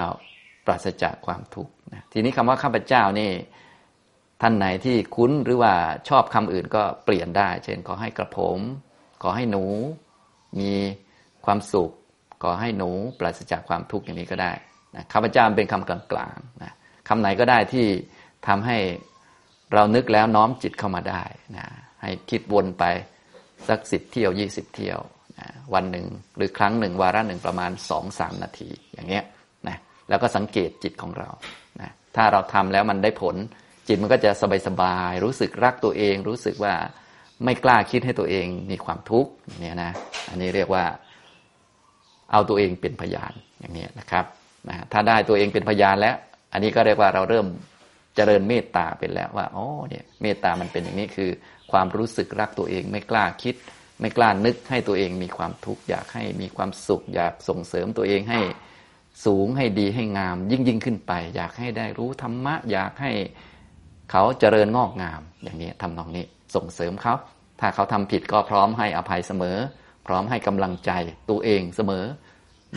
[0.65, 3.31] ปราศจากความทุกข์นะทีนี้คำว่าข้าพเจ้านี่
[4.41, 5.73] ท่านไหนที่คุ้นหรือว่า
[6.09, 8.59] ชอบคำอื่นก็เปลี่ยนได้ เช่น ขอให้กระผม
[9.21, 9.65] ขอให้หนู
[10.59, 10.71] มี
[11.45, 11.91] ความสุข
[12.43, 14.51] ขอให้หนูปราศจากความทุกข์อย่างนี้ก็ได้
[14.95, 16.71] นะข้าพเจ้าเป็นคำกลางๆนะ
[17.07, 17.85] คำไหนก็ได้ที่
[18.47, 18.77] ทำให้
[19.73, 21.23] เรานึกแล้วน้อมจิตเข้ามาได้
[21.57, 21.65] นะ
[22.01, 22.83] ให้คิดวนไป
[23.67, 24.99] สักสิบเที่ยวยี่สิบเที่ยว
[25.39, 26.05] นะวันหนึ่ง
[26.37, 29.23] หรือครั้งหนึ่งวาระหนึ่งประมาณสองสามนาทีอย่างเงี้ย
[29.67, 29.77] นะ
[30.09, 31.29] แล้วก็สังเกตจิตของเรา
[31.81, 33.35] นะถ้าเราทำแล้วมันได้ผล
[33.87, 34.31] จิตมันก็จะ
[34.67, 36.73] สบายๆรู้สึกรักตัวเอง รู้สึกว่า
[37.45, 39.91] ไม่กล้าคิดให้ตัวเองมีความทุกข์เนี่ยนะ
[40.29, 40.83] อันนี้เรียกว่า
[42.31, 44.25] เอาตัวเองเป็นพยานอย่างนี้นะครับ
[44.69, 46.15] นะถ้าได้ตัวเองเป็นพยานแล้ว
[46.53, 47.47] อันนี้ก็เรียกว่าเราเริ่ม
[48.15, 51.29] เจริญเมตตาเป็นแล้วว่าอ๋อเนี่ยเมตตามันเป็นอย่างนี้คือ
[51.71, 53.55] ความรู้สึกรักตัวเองไม่กล้าคิด
[53.99, 58.41] ไม่กล้านึกให้ตัวเองมีความทุกข์อยากให้มีความสุข อยากส่งเสริมตัวเองให้
[59.25, 63.11] สูงให้ดีให้งาม ยิ่งยิ่งขึ้นไป อยากให้ได้รู้ธรรมะ อยากให้
[64.11, 67.13] เขาเจริญงอกงามอย่างนี้ทำนองนี้ส่งเสริมเขา
[67.59, 69.57] ถ้าเขาทำผิดก็พร้อมให้อภัยเสมอ
[70.07, 70.91] พร้อมให้กำลังใจ
[71.29, 72.05] ตัวเองเสมอ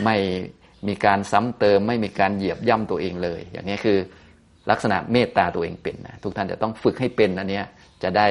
[0.03, 0.15] ไม่
[0.87, 3.97] มีการซ้ำเติม ไม่มีการเหยียบย่ำตัวเองเลย อย่างนี้คือ
[4.69, 7.61] ลักษณะเมตตาตัวเองเป็นนะทุกท่านจะต้องฝึกให้เป็นอันนี้
[8.03, 8.27] จะได้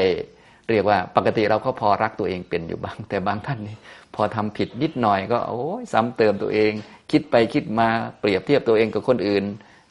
[0.70, 3.76] เรียกว่าปกติเราก็พอรักตัวเองเป็นอยู่บ้าง แต่บางท่านนี่
[4.14, 6.72] พอทำผิดนิดหน่อยก็โอ้ยซ้ำเติมตัวเอง
[7.10, 7.88] คิดไปคิดมา
[8.20, 9.44] เปรียบเทียบตัวเองกับคนอื่น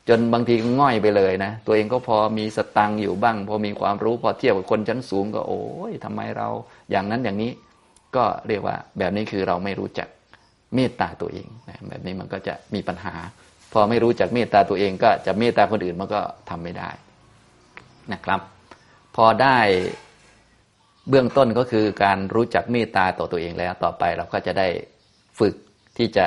[0.10, 6.48] จนบางทีก็ง่อยไปเลยนะ ตัวเองก็พอมีสตังอยู่บ้าง พอมีความรู้พอเทียบกับคนชั้นสูงก็โอ้ยทำไมเรา
[6.92, 7.52] อย่างนั้นอย่างนี้
[8.18, 10.08] ก็เรียกว่าแบบนี้คือเราไม่รู้จัก
[10.76, 13.14] เมตตาตัวเองนะแบบนี้มันก็จะมีปัญหา
[13.74, 16.90] พอไม่รู้จักเมตตาตัวเอง ก็จะเมตตาคนอื่นมันก็ทำไม่ได้
[18.14, 18.40] นะครับ
[19.16, 19.58] พอได้
[21.10, 24.68] เบื้องต้นก็คือการรู้จักเมตตาต่อตัวเองแล้วต่อไปเราก็จะได้
[25.40, 25.56] ฝึก
[25.98, 26.26] ที่จะ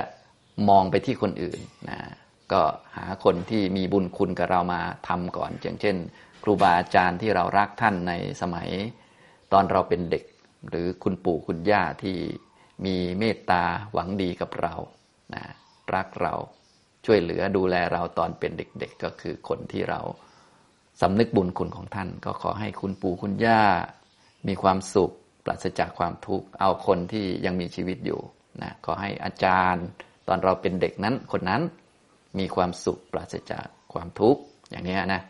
[0.68, 1.99] มองไปที่คนอื่นนะ
[2.53, 2.62] ก็
[2.96, 5.96] หาคนที่มีบุญคุณกับเรามาทำก่อน อย่างเช่น
[6.42, 8.68] ครูบาอาจารย์ที่เรารักท่านในสมัย
[9.53, 10.25] ตอนเราเป็นเด็ก
[10.70, 12.16] หรือคุณปู่คุณย่าที่
[12.85, 14.74] มีเมตตาหวังดีกับเรา
[15.35, 15.44] นะ
[15.94, 16.35] รักเรา
[17.05, 20.00] ช่วยเหลือดูแลเราตอนเป็นเด็กๆ ก็คือคนที่เรา
[21.00, 23.62] สำนึกบุญคุณของท่าน ก็ขอให้คุณปู่คุณย่า
[24.48, 25.12] มีความสุข
[25.44, 28.20] ปราศจากความทุกข์เอาคนที่ยังมีชีวิตอยู่
[28.62, 29.85] นะขอให้อาจารย์
[30.29, 31.62] ตอนเราเป็นเด็กนั้นคนนั้น
[32.38, 35.22] มีความสุขปราศจากความทุกข์อย่างนี้นะ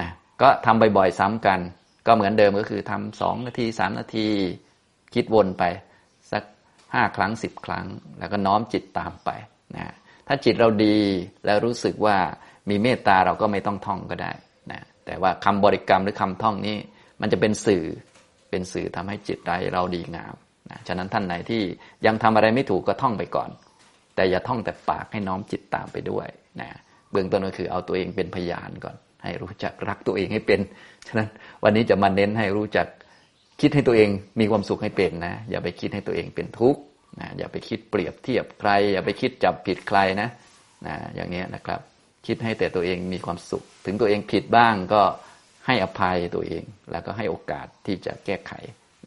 [0.00, 0.10] นะ
[0.42, 1.60] ก็ทำบ่อยๆซ้ำกัน
[2.06, 4.28] ก็เหมือนเดิมก็คือทำสองนาทีสามนาที
[5.14, 5.64] คิดวนไป
[6.32, 6.42] สัก
[6.94, 7.86] ห้าครั้งสิบครั้ง
[8.18, 9.30] แล้วก็น้อมจิตตามไป
[9.76, 9.94] นะ
[10.26, 10.98] ถ้าจิตเราดี
[11.44, 12.16] แล้วรู้สึกว่า
[12.70, 14.32] มีเมตตาเราก็ไม่ต้องท่องก็ได้
[14.72, 16.76] นะแต่ว่าคำบริกรรมหรือคำท่องนี้
[17.20, 17.84] มันจะเป็นสื่อ
[18.50, 20.34] เป็นสื่อทำให้จิตใจเราดีงาม
[20.70, 21.62] นะฉะนั้นท่านไหนที่
[22.06, 23.50] ยังทำอะไรไม่ถูกก็ท่องไปก่อน
[24.14, 26.28] แต่อย่าท่องแต่ปากให้น้อมจิตตามไปด้วย
[26.60, 26.68] นะ
[27.12, 30.60] เบื้องต้นก็คือเอาตัวเองเป็นพยานก่อน ให้รู้จักรักตัวเองให้เป็น
[31.06, 31.28] ฉะนั้น
[31.64, 32.86] วันนี้จะมาเน้นให้รู้จัก
[33.60, 34.08] คิดให้ตัวเอง
[34.40, 36.80] มีความสุขให้เป็นนะ อย่าไปคิดให้ตัวเองเป็นทุกข์
[37.20, 40.28] นะอย่าไปคิดเปรียบเทียบใคร อย่าไปคิดจับผิดใครนะ
[40.86, 41.80] นะอย่างนี้นะครับ
[42.26, 45.02] คิดให้แต่ตัวเองมีความสุข ถึงตัวเองผิดบ้างก็
[45.66, 48.52] ให้อภัยตัวเอง แล้วก็ให้โอกาสที่จะแก้ไข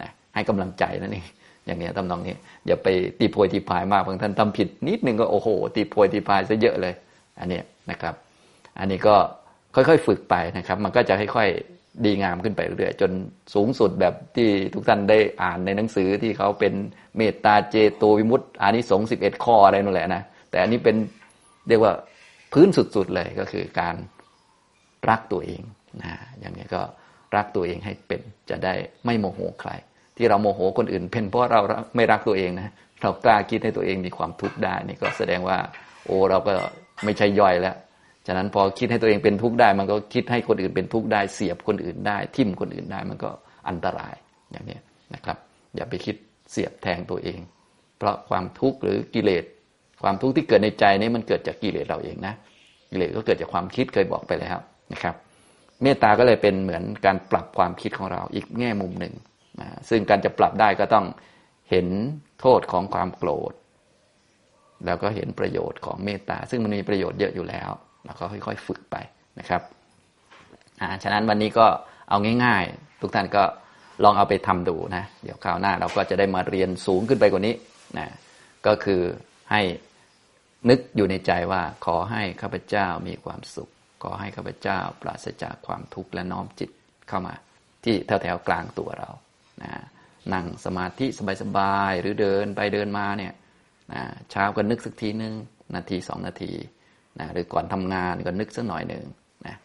[0.01, 1.25] นะให้กำลังใจนั่นเอง
[1.65, 2.35] อย่างนี้ตำนองนี้
[2.67, 2.87] อย่าไป
[3.19, 6.93] ตีโพยตีพายมากบางท่านทำผิดนิดนึงก็โอ้โหตีโพยตีพายซะเยอะเลย
[7.39, 8.15] อันนี้นะครับ
[8.79, 9.15] อันนี้ก็
[9.75, 11.49] ค่อยๆ ฝึกไปนะครับ มันก็จะค่อย
[12.05, 13.11] ดีงามขึ้นไปเรื่อยจน
[13.53, 16.73] สูงสุดแบบที่ทุกท่านได้อ่านในหนังสือที่เขาเป็น
[17.17, 20.95] เมตตาเจโตวิมุตต์อานิสงส์สิบเอ็ดข้ออะไรนั่นแหละนะแต่อันนี้เป็น
[21.67, 21.93] เรียกว่า
[22.53, 23.95] พื้นสุดๆเลยก็คือการ
[25.09, 25.61] รักตัวเอง
[26.01, 26.81] นะอย่างนี้ก็
[27.35, 28.73] รักตัวเองให้เป็นจะได้
[29.05, 29.71] ไม่โมโหใคร
[30.17, 31.61] ที่เราโมโหคนอื่นเป็นเพราะเรา
[31.95, 35.57] ไม่รักตัวเองนะเรากล้าคิดให้ตัวเองมีความทุกข์ได้นี่ก็แสดงว่า
[36.05, 36.53] โอ้เราก็
[37.03, 37.75] ไม่ใช่ย่อยแล้ว
[38.27, 43.29] ฉะนั้นพอคิดให้ตัวเองเป็นทุกข์ได้ มันก็คิดให้คนอื่นเป็นทุกข์ได้เสียบคนอื่นได้ ทิ่มคนอื่นได้ มันก็
[43.69, 44.15] อันตราย
[44.51, 44.79] อย่างนี้
[45.13, 45.37] นะครับ
[45.75, 46.15] อย่าไปคิด
[46.51, 47.39] เสียบแทงตัวเอง
[47.97, 49.43] เพราะความทุกข์หรือกิเลส
[50.03, 52.33] ความทุกข์ที่เกิดในใจนี้มันเกิดจากกิเลสเราเองนะ
[52.91, 54.57] กิเลสก็เกิดจากความคิดเคยบอกไปแล้ว
[54.93, 55.15] นะครับ
[55.83, 59.13] เมตตาก็เลยเป็นเหมือนการปรับความคิดของเราอีกแง่มุมหนึ่ง
[59.59, 61.05] นะซึ่งการจะปรับได้ก็ต้อง
[61.71, 61.87] เห็น
[62.39, 63.53] โทษของความโกรธ
[64.85, 67.69] แล้วก็เห็นประโยชน์ของเมตตาซึ่งมันมีประโยชน์เยอะอยู่แล้ว
[68.07, 68.95] เราก็ค่อยๆฝึกไป
[69.39, 69.61] นะครับ
[70.81, 71.67] อ่าฉะนั้นวันนี้ก็
[72.09, 73.43] เอาง่าย ๆ ทุกท่านก็
[74.03, 77.55] ลองเอาไปทำดูนะ เดี๋ยวคราวหน้าเราก็จะได้มาเรียนสูงขึ้นไปกว่านี้
[77.97, 78.07] นะ
[78.67, 79.01] ก็คือ
[79.51, 79.61] ให้
[80.69, 83.69] นึกอยู่ในใจว่าขอให้ข้าพเจ้ามีความสุข
[84.03, 86.69] ขอให้ข้าพเจ้าปราศจากความทุกข์และน้อมจิต
[87.07, 87.33] เข้ามา
[87.83, 89.09] ที่แถวแถวกลางตัวเรา
[89.63, 89.71] นะ
[90.33, 91.05] นั่งสมาธิ
[91.41, 93.33] สบายๆหรือเดินไปเดินมาเนี่ย
[93.93, 95.33] นะเช้าก็นึกสักทีหนึ่ง
[95.75, 96.51] นาทีสองนาที
[97.19, 99.03] นะหรือก่อนทำงานก็นึกสักหน่อยหนึ่ง
[99.45, 99.55] นะ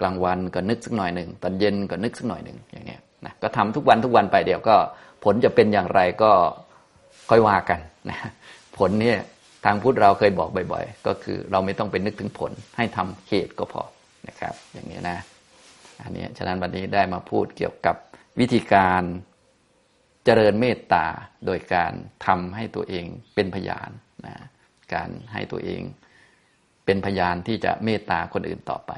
[0.00, 4.76] กลางวันก็นึกสักหน่อยหนึ่งตอนเย็นก็นึกสักหน่อยหนึ่งอย่างเงี้ยนะก็ทำทุกวันทุกวันไปเดี๋ยวก็
[5.24, 6.32] ผลจะเป็นอย่างไรก็
[7.30, 8.18] ค่อยว่ากันนะ
[8.78, 9.18] ผลเนี่ย
[9.64, 13.82] ทางพุทธเราเคยบอกบ่อย ๆ ก็คือเราไม่ต้องไปนึกถึงผลให้ทำเหตุก็พอ
[14.28, 15.18] นะครับ อย่างนี้นะ
[16.02, 17.96] อันนี้ฉะนั้นวันนี้ได้มาพูดเกี่ยวกับ
[18.40, 19.02] วิธีการ
[20.24, 21.06] เจริญเมตตา
[21.46, 21.92] โดยการ
[22.26, 23.90] ทำให้ตัวเองเป็นพยาน
[24.26, 24.34] นะ
[24.94, 25.82] การให้ตัวเอง
[26.90, 28.92] เป็นพยานที่จะเมตตาคนอื่นต่อไป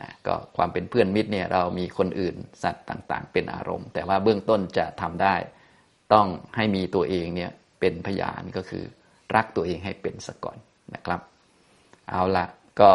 [0.00, 5.34] นะก็ความเป็นเพื่อนมิตรเนี่ยเรามีคนอื่นสัตว์ต่างๆ เป็นอารมณ์ แต่ว่าเบื้องต้นจะทำได้
[6.12, 8.84] ต้องให้มีตัวเองเนี่ยเป็นพยานก็คือ
[9.34, 10.58] รักตัวเองให้เป็นสก่อน
[10.94, 11.20] นะครับ
[12.10, 12.46] เอาละ
[12.80, 12.90] ก็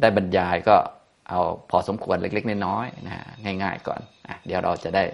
[0.00, 0.76] ได้บรรยายก็
[1.28, 3.16] เอาพอสมควรเล็ก ๆ น้อยๆนะ
[3.62, 5.04] ง่าย ๆ ก่อนอเดี๋ยวเราจะได้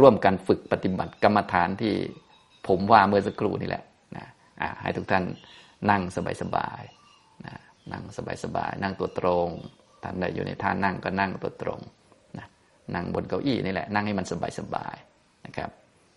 [0.00, 1.94] ร่วมกันฝึกปฏิบัติกรรมฐานที่
[2.68, 3.84] ผมว่าเมื่อสักครู่นี่แหละ
[4.16, 4.26] นะ
[4.82, 5.24] ให้ทุกท่าน
[5.90, 6.02] นั่ง
[6.42, 6.93] สบายๆ
[7.92, 8.02] นั่ง
[8.44, 9.48] สบายๆนั่งตัวตรง
[10.02, 11.80] ท่านใดอยู่ในท่านั่งก็นั่งตัวตรง
[12.38, 12.46] นะ
[12.94, 14.26] นั่งบนเก้าอี้นี่แหละนั่งให้มัน
[14.58, 15.70] สบายๆนะครับ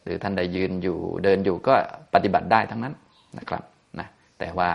[0.03, 1.75] หรือท่านใดยืนอยู่เดินอยู่ก็
[2.13, 2.93] ปฏิบัติได้ทั้งนั้น
[3.37, 3.63] นะครับ
[3.99, 4.07] นะ
[4.39, 4.69] แต่ว่า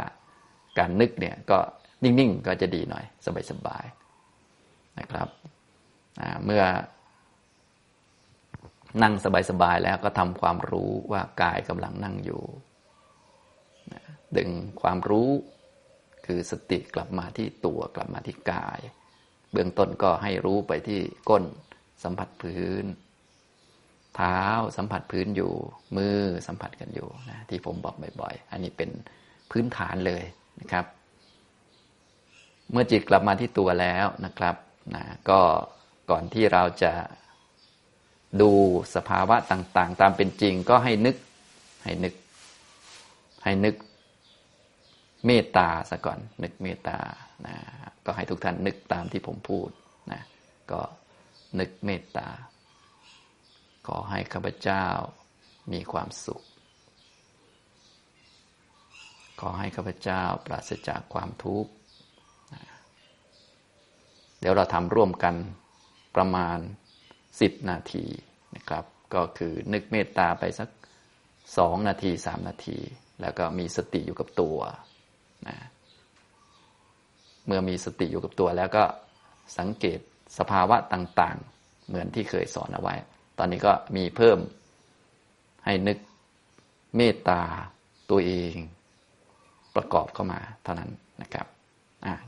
[0.78, 1.58] การนึกเนี่ยก็
[2.02, 3.04] นิ่งๆก็จะดีหน่อย
[3.50, 5.28] สบายๆนะครับ
[6.44, 6.62] เมื่อ
[9.02, 9.14] นั่ง
[9.50, 12.42] สบายๆแล้วก็ทำความรู้ว่ากายกำลังนั่งอยู่
[14.36, 14.50] ดึง
[14.82, 15.30] ความรู้
[16.26, 18.80] คือสติกลับมาที่ตัวกลับมาที่กาย
[19.52, 21.44] เบื้องต้นก็ให้รู้ไปที่ก้น
[22.04, 22.84] สัมผัสพื้น
[24.16, 24.40] เท้า
[24.76, 25.52] สัมผัสพื้นอยู่
[25.96, 28.90] มือสัมผัสกันอยู่นะที่ผมบอกบ่อย ๆ อันนี้เป็น
[29.50, 30.24] พื้นฐานเลย
[30.60, 30.84] นะครับ
[32.70, 34.56] เมื่อจิตกลับมาที่ตัวแล้วนะครับ
[34.94, 35.40] นะก็
[36.10, 36.92] ก่อนที่เราจะ
[38.40, 38.50] ดู
[38.94, 41.16] สภาวะต่าง ๆ ตามเป็นจริง ก็ให้นึก
[41.84, 42.14] ให้นึก
[43.44, 43.74] ให้นึก
[45.26, 46.98] เมตตาซะก่อน นึกเมตตา
[47.46, 47.56] นะ
[48.06, 49.68] ก็ให้ทุกท่านนึกตามที่ผมพูด
[50.12, 50.22] นะ
[50.70, 50.80] ก็
[51.58, 52.28] นึกเมตตา
[53.86, 54.86] ขอให้ข้าพเจ้า
[55.72, 56.42] มีความสุข
[59.40, 61.70] ขอให้ข้าพเจ้าปราศจากความทุกข์
[64.40, 65.34] เดี๋ยวเราทำร่วมกัน
[66.16, 66.58] ประมาณ
[67.40, 68.06] สิบนาที
[68.56, 70.68] นะครับ ก็คือนึกเมตตาไปสัก
[71.58, 72.78] สองนาทีสามนาที
[73.20, 74.58] แล้วก็มีสติอยู่กับตัว
[75.48, 75.56] นะ
[77.46, 78.84] เมื่อมีสติอยู่กับตัวแล้วก็
[79.58, 79.98] สังเกต
[80.38, 82.94] สภาวะต่างๆ เหมือนที่เคยสอนเอาไว้
[83.38, 84.38] ตอนนี้ก็มีเพิ่ม
[85.64, 85.98] ให้นึก
[86.96, 87.42] เมตตา
[88.10, 88.54] ตัวเอง
[89.76, 90.90] ประกอบเข้ามาเท่านั้น
[91.22, 91.46] นะครับ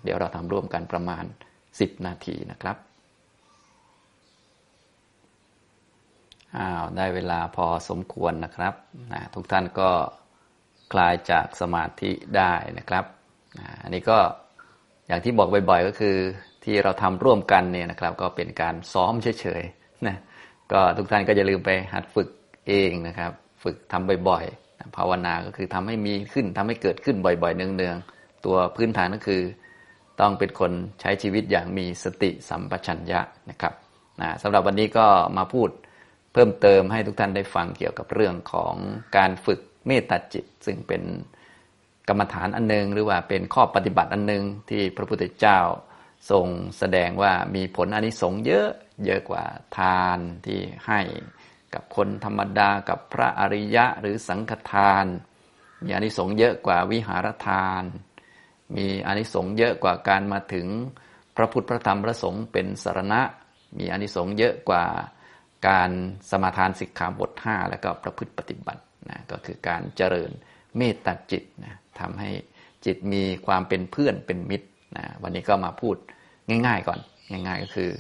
[0.03, 1.25] เดี๋ยวเราทำร่วมกันประมาณ
[1.65, 2.77] 10 นาทีนะครับ
[6.59, 8.75] อ้าวได้เวลาพอสมควรนะครับ
[9.13, 9.91] นะทุกท่านก็
[10.95, 13.05] คลายจากสมาธิได้นะครับ
[13.83, 14.19] อันนี้ก็
[15.09, 16.17] อย่างที่บอกบ่อยๆ ก็คือ
[16.65, 20.17] ที่เราทำร่วมกันเนี่ยนะครับ ก็เป็นการซ้อมเฉยๆนะ
[20.73, 22.29] ก็ทุกท่านก็อย่าลืมไปหัดฝึก
[22.69, 29.43] เองนะครับ ฝึกทำบ่อยๆภาวนาก็คือทำให้มีขึ้นทำให้เกิดขึ้นบ่อยๆ เนืองๆ ตัวพื้นฐานก็คือ
[30.21, 33.75] ต้องเป็นคนใช้ชีวิตอย่างมีสติสัมปชัญญะนะครับ
[34.21, 35.07] นะสำหรับวันนี้ก็
[35.39, 35.69] มาพูด
[36.33, 38.75] เพิ่มเติมให้ทุกท่านได้ฟังเกี่ยวกับเรื่องของ
[39.17, 41.03] การฝึก เมตตาจิต ซึ่งเป็น
[42.09, 45.61] กรรมฐานอันนึง หรือว่าเป็นข้อปฏิบัติอันนึงที่พระพุทธเจ้า
[46.31, 46.47] ทรง
[46.79, 48.69] แสดงว่ามีผลอนิสงส์เยอะ
[49.05, 49.45] เยอะกว่า
[49.79, 51.01] ทานที่ให้
[51.75, 55.05] กับคนธรรมดากับพระอริยะหรือสังฆทาน
[55.85, 57.83] มีอนิสงส์เยอะกว่าวิหารทาน
[58.77, 60.67] มีอนิสงส์เยอะกว่าการมาถึง
[61.37, 63.21] พระพุทธพระธรรมพระสงฆ์เป็นสารณะ
[63.79, 64.85] มีอนิสงส์เยอะกว่า
[65.69, 65.91] การ
[66.31, 70.31] สมาทานสิกขาบท 5 แล้วก็ประพฤติปฏิบัติ นะก็คือการเจริญ
[70.77, 72.31] เมตตาจิตนะทำให้
[72.85, 75.97] จิตมีความเป็นเพื่อนเป็นมิตรนะวันนี้ก็มาพูด
[76.49, 77.91] ง่าย ๆ ก่อน ง่าย ๆ ก็คือ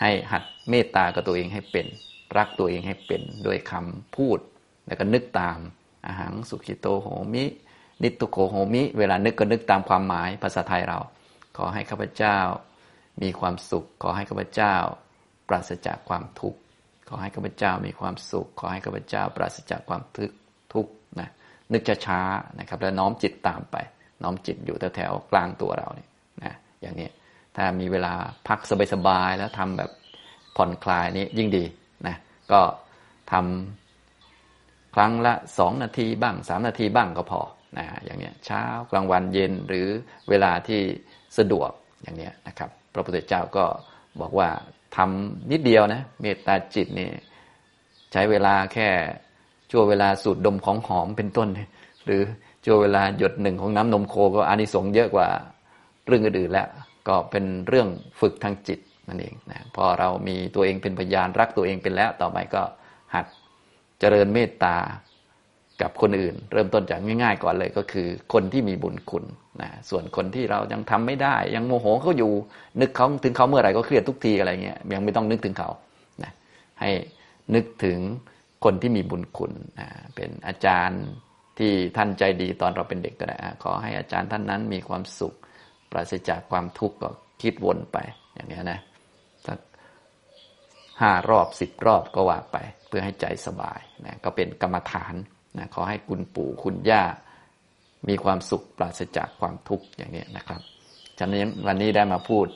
[0.00, 1.86] ให้หัดเมตตากับตัวเองให้เป็น
[2.36, 4.38] รักตัวเองให้เป็นด้วยคำพูด
[4.86, 5.58] แล้วก็นึกตาม
[6.06, 7.44] อาหารสุขิโตโหมิ
[8.02, 10.98] นิตุโกโหมิ เวลานึกก็นึกตามความหมายภาษาไทยเรา
[11.56, 12.38] ขอให้ข้าพเจ้า
[13.22, 14.74] มีความสุข ขอให้ข้าพเจ้า
[15.48, 16.58] ปราศจากความทุกข์
[17.08, 20.34] ขอให้ข้าพเจ้ามีความสุข ขอให้ข้าพเจ้าปราศจากความทุกข์
[21.72, 23.76] นึกช้าๆนะครับ แล้วน้อมจิตตามไป
[24.22, 26.08] น้อมจิตอยู่แถวๆกลางตัวเราเนี่ย
[26.44, 27.08] นะอย่างนี้
[27.56, 28.14] ถ้ามีเวลา
[28.48, 28.60] พัก
[28.92, 29.90] สบายๆแล้วทำแบบ
[30.56, 31.64] ผ่อนคลายนี้ยิ่งดี
[32.06, 32.16] นะ
[32.52, 32.60] ก็
[33.32, 37.40] ทำครั้งละสองนาทีบ้างสามนาทีบ้างก็พอ
[37.78, 39.86] นะอย่างเนี้ยเช้ากลางวันเย็นหรือ
[40.28, 40.80] เวลาที่
[41.38, 41.70] สะดวก
[42.02, 43.64] อย่างเนี้ยนะครับ พระพุทธเจ้าก็
[44.20, 44.48] บอกว่า
[44.96, 47.10] ทำนิดเดียวนะเมตตาจิตนี่
[48.12, 48.88] ใช้เวลาแค่
[49.72, 51.48] ช่วเวลาสูดดมของหอมเป็นต้น
[52.04, 52.22] หรือ
[52.64, 55.28] ช่วเวลาหยดหนึ่งของน้ำนมโคก็อานิสงส์เยอะกว่า
[56.06, 56.68] เรื่องอื่นๆแล้ว
[57.08, 57.88] ก็เป็นเรื่อง
[58.20, 62.62] ฝึกทางจิตนั่นเองนะพอเรามีตัวเองเป็นพยานรักตัวเองเป็นแล้ว ต่อไปก็
[63.14, 63.26] หัด
[64.00, 64.76] เจริญเมตตา
[65.82, 69.24] กับคนอื่น เริ่มต้นจากง่าย ๆ ก่อนเลยก็คือ คนที่มีบุญคุณ
[69.62, 72.32] นะส่วนคนที่เรายังทำไม่ได้ ยังโมโหเขาอยู่
[72.80, 75.70] นึกเขาถึงเขาเมื่อไหร่ก็เครียดทุกทีอะไรเงี้ยยังไม่ต้องนึกถึงเขา
[76.22, 76.32] นะ
[76.80, 76.90] ให้
[77.54, 77.98] นึกถึง
[78.64, 81.02] คนที่มีบุญคุณนะเป็นอาจารย์
[81.58, 85.34] ที่ท่านใจดีตอนเราเป็นเด็กก็ได้ขอให้อาจารย์ท่านนั้นมีความสุข
[85.90, 87.08] ปราศจากความทุกข์ก็
[87.42, 87.98] คิดวนไป
[88.34, 88.80] อย่างนี้นะ
[89.46, 89.58] สัก
[91.00, 92.56] ห้ารอบสิบรอบก็ว่าไป
[92.88, 95.14] เพื่อให้ใจสบายนะก็เป็นกรรมฐาน
[95.58, 97.04] นะขอให้คุณปู่คุณย่า
[98.08, 100.60] มีความสุขปราศจากความทุกข์อย่างนี้นะครับ
[101.18, 102.46] ฉะนั้นวันนี้ได้มาพูด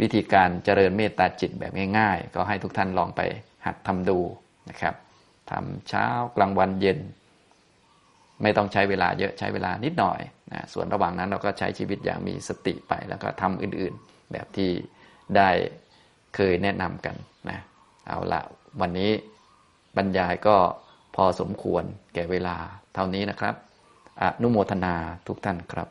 [0.00, 3.20] วิธีการเจริญเมตตาจิตแบบง่าย ๆ ก็ให้ทุกท่านลองไป
[3.66, 4.18] หัดทำดู
[4.70, 4.94] นะครับ
[5.50, 6.98] ทำเช้ากลางวันเย็น
[8.42, 10.20] ไม่ต้องใช้เวลาเยอะใช้เวลานิดหน่อย
[10.52, 14.70] นะส่วนระหว่างนั้นเราก็ใช้ชีวิตอย่างมีสติไปแล้วก็ทำอื่นๆ แบบที่
[15.36, 15.50] ได้
[16.34, 17.16] เคยแนะนำกัน
[17.50, 17.58] นะ
[18.06, 18.40] เอาละ
[18.80, 19.10] วันนี้
[19.96, 20.56] บรรยายก็
[21.16, 22.56] พอสมควรแก่เวลา
[22.94, 23.54] เท่านี้นะครับ
[24.22, 24.94] อนุโมทนา
[25.26, 25.88] ทุกท่านครับ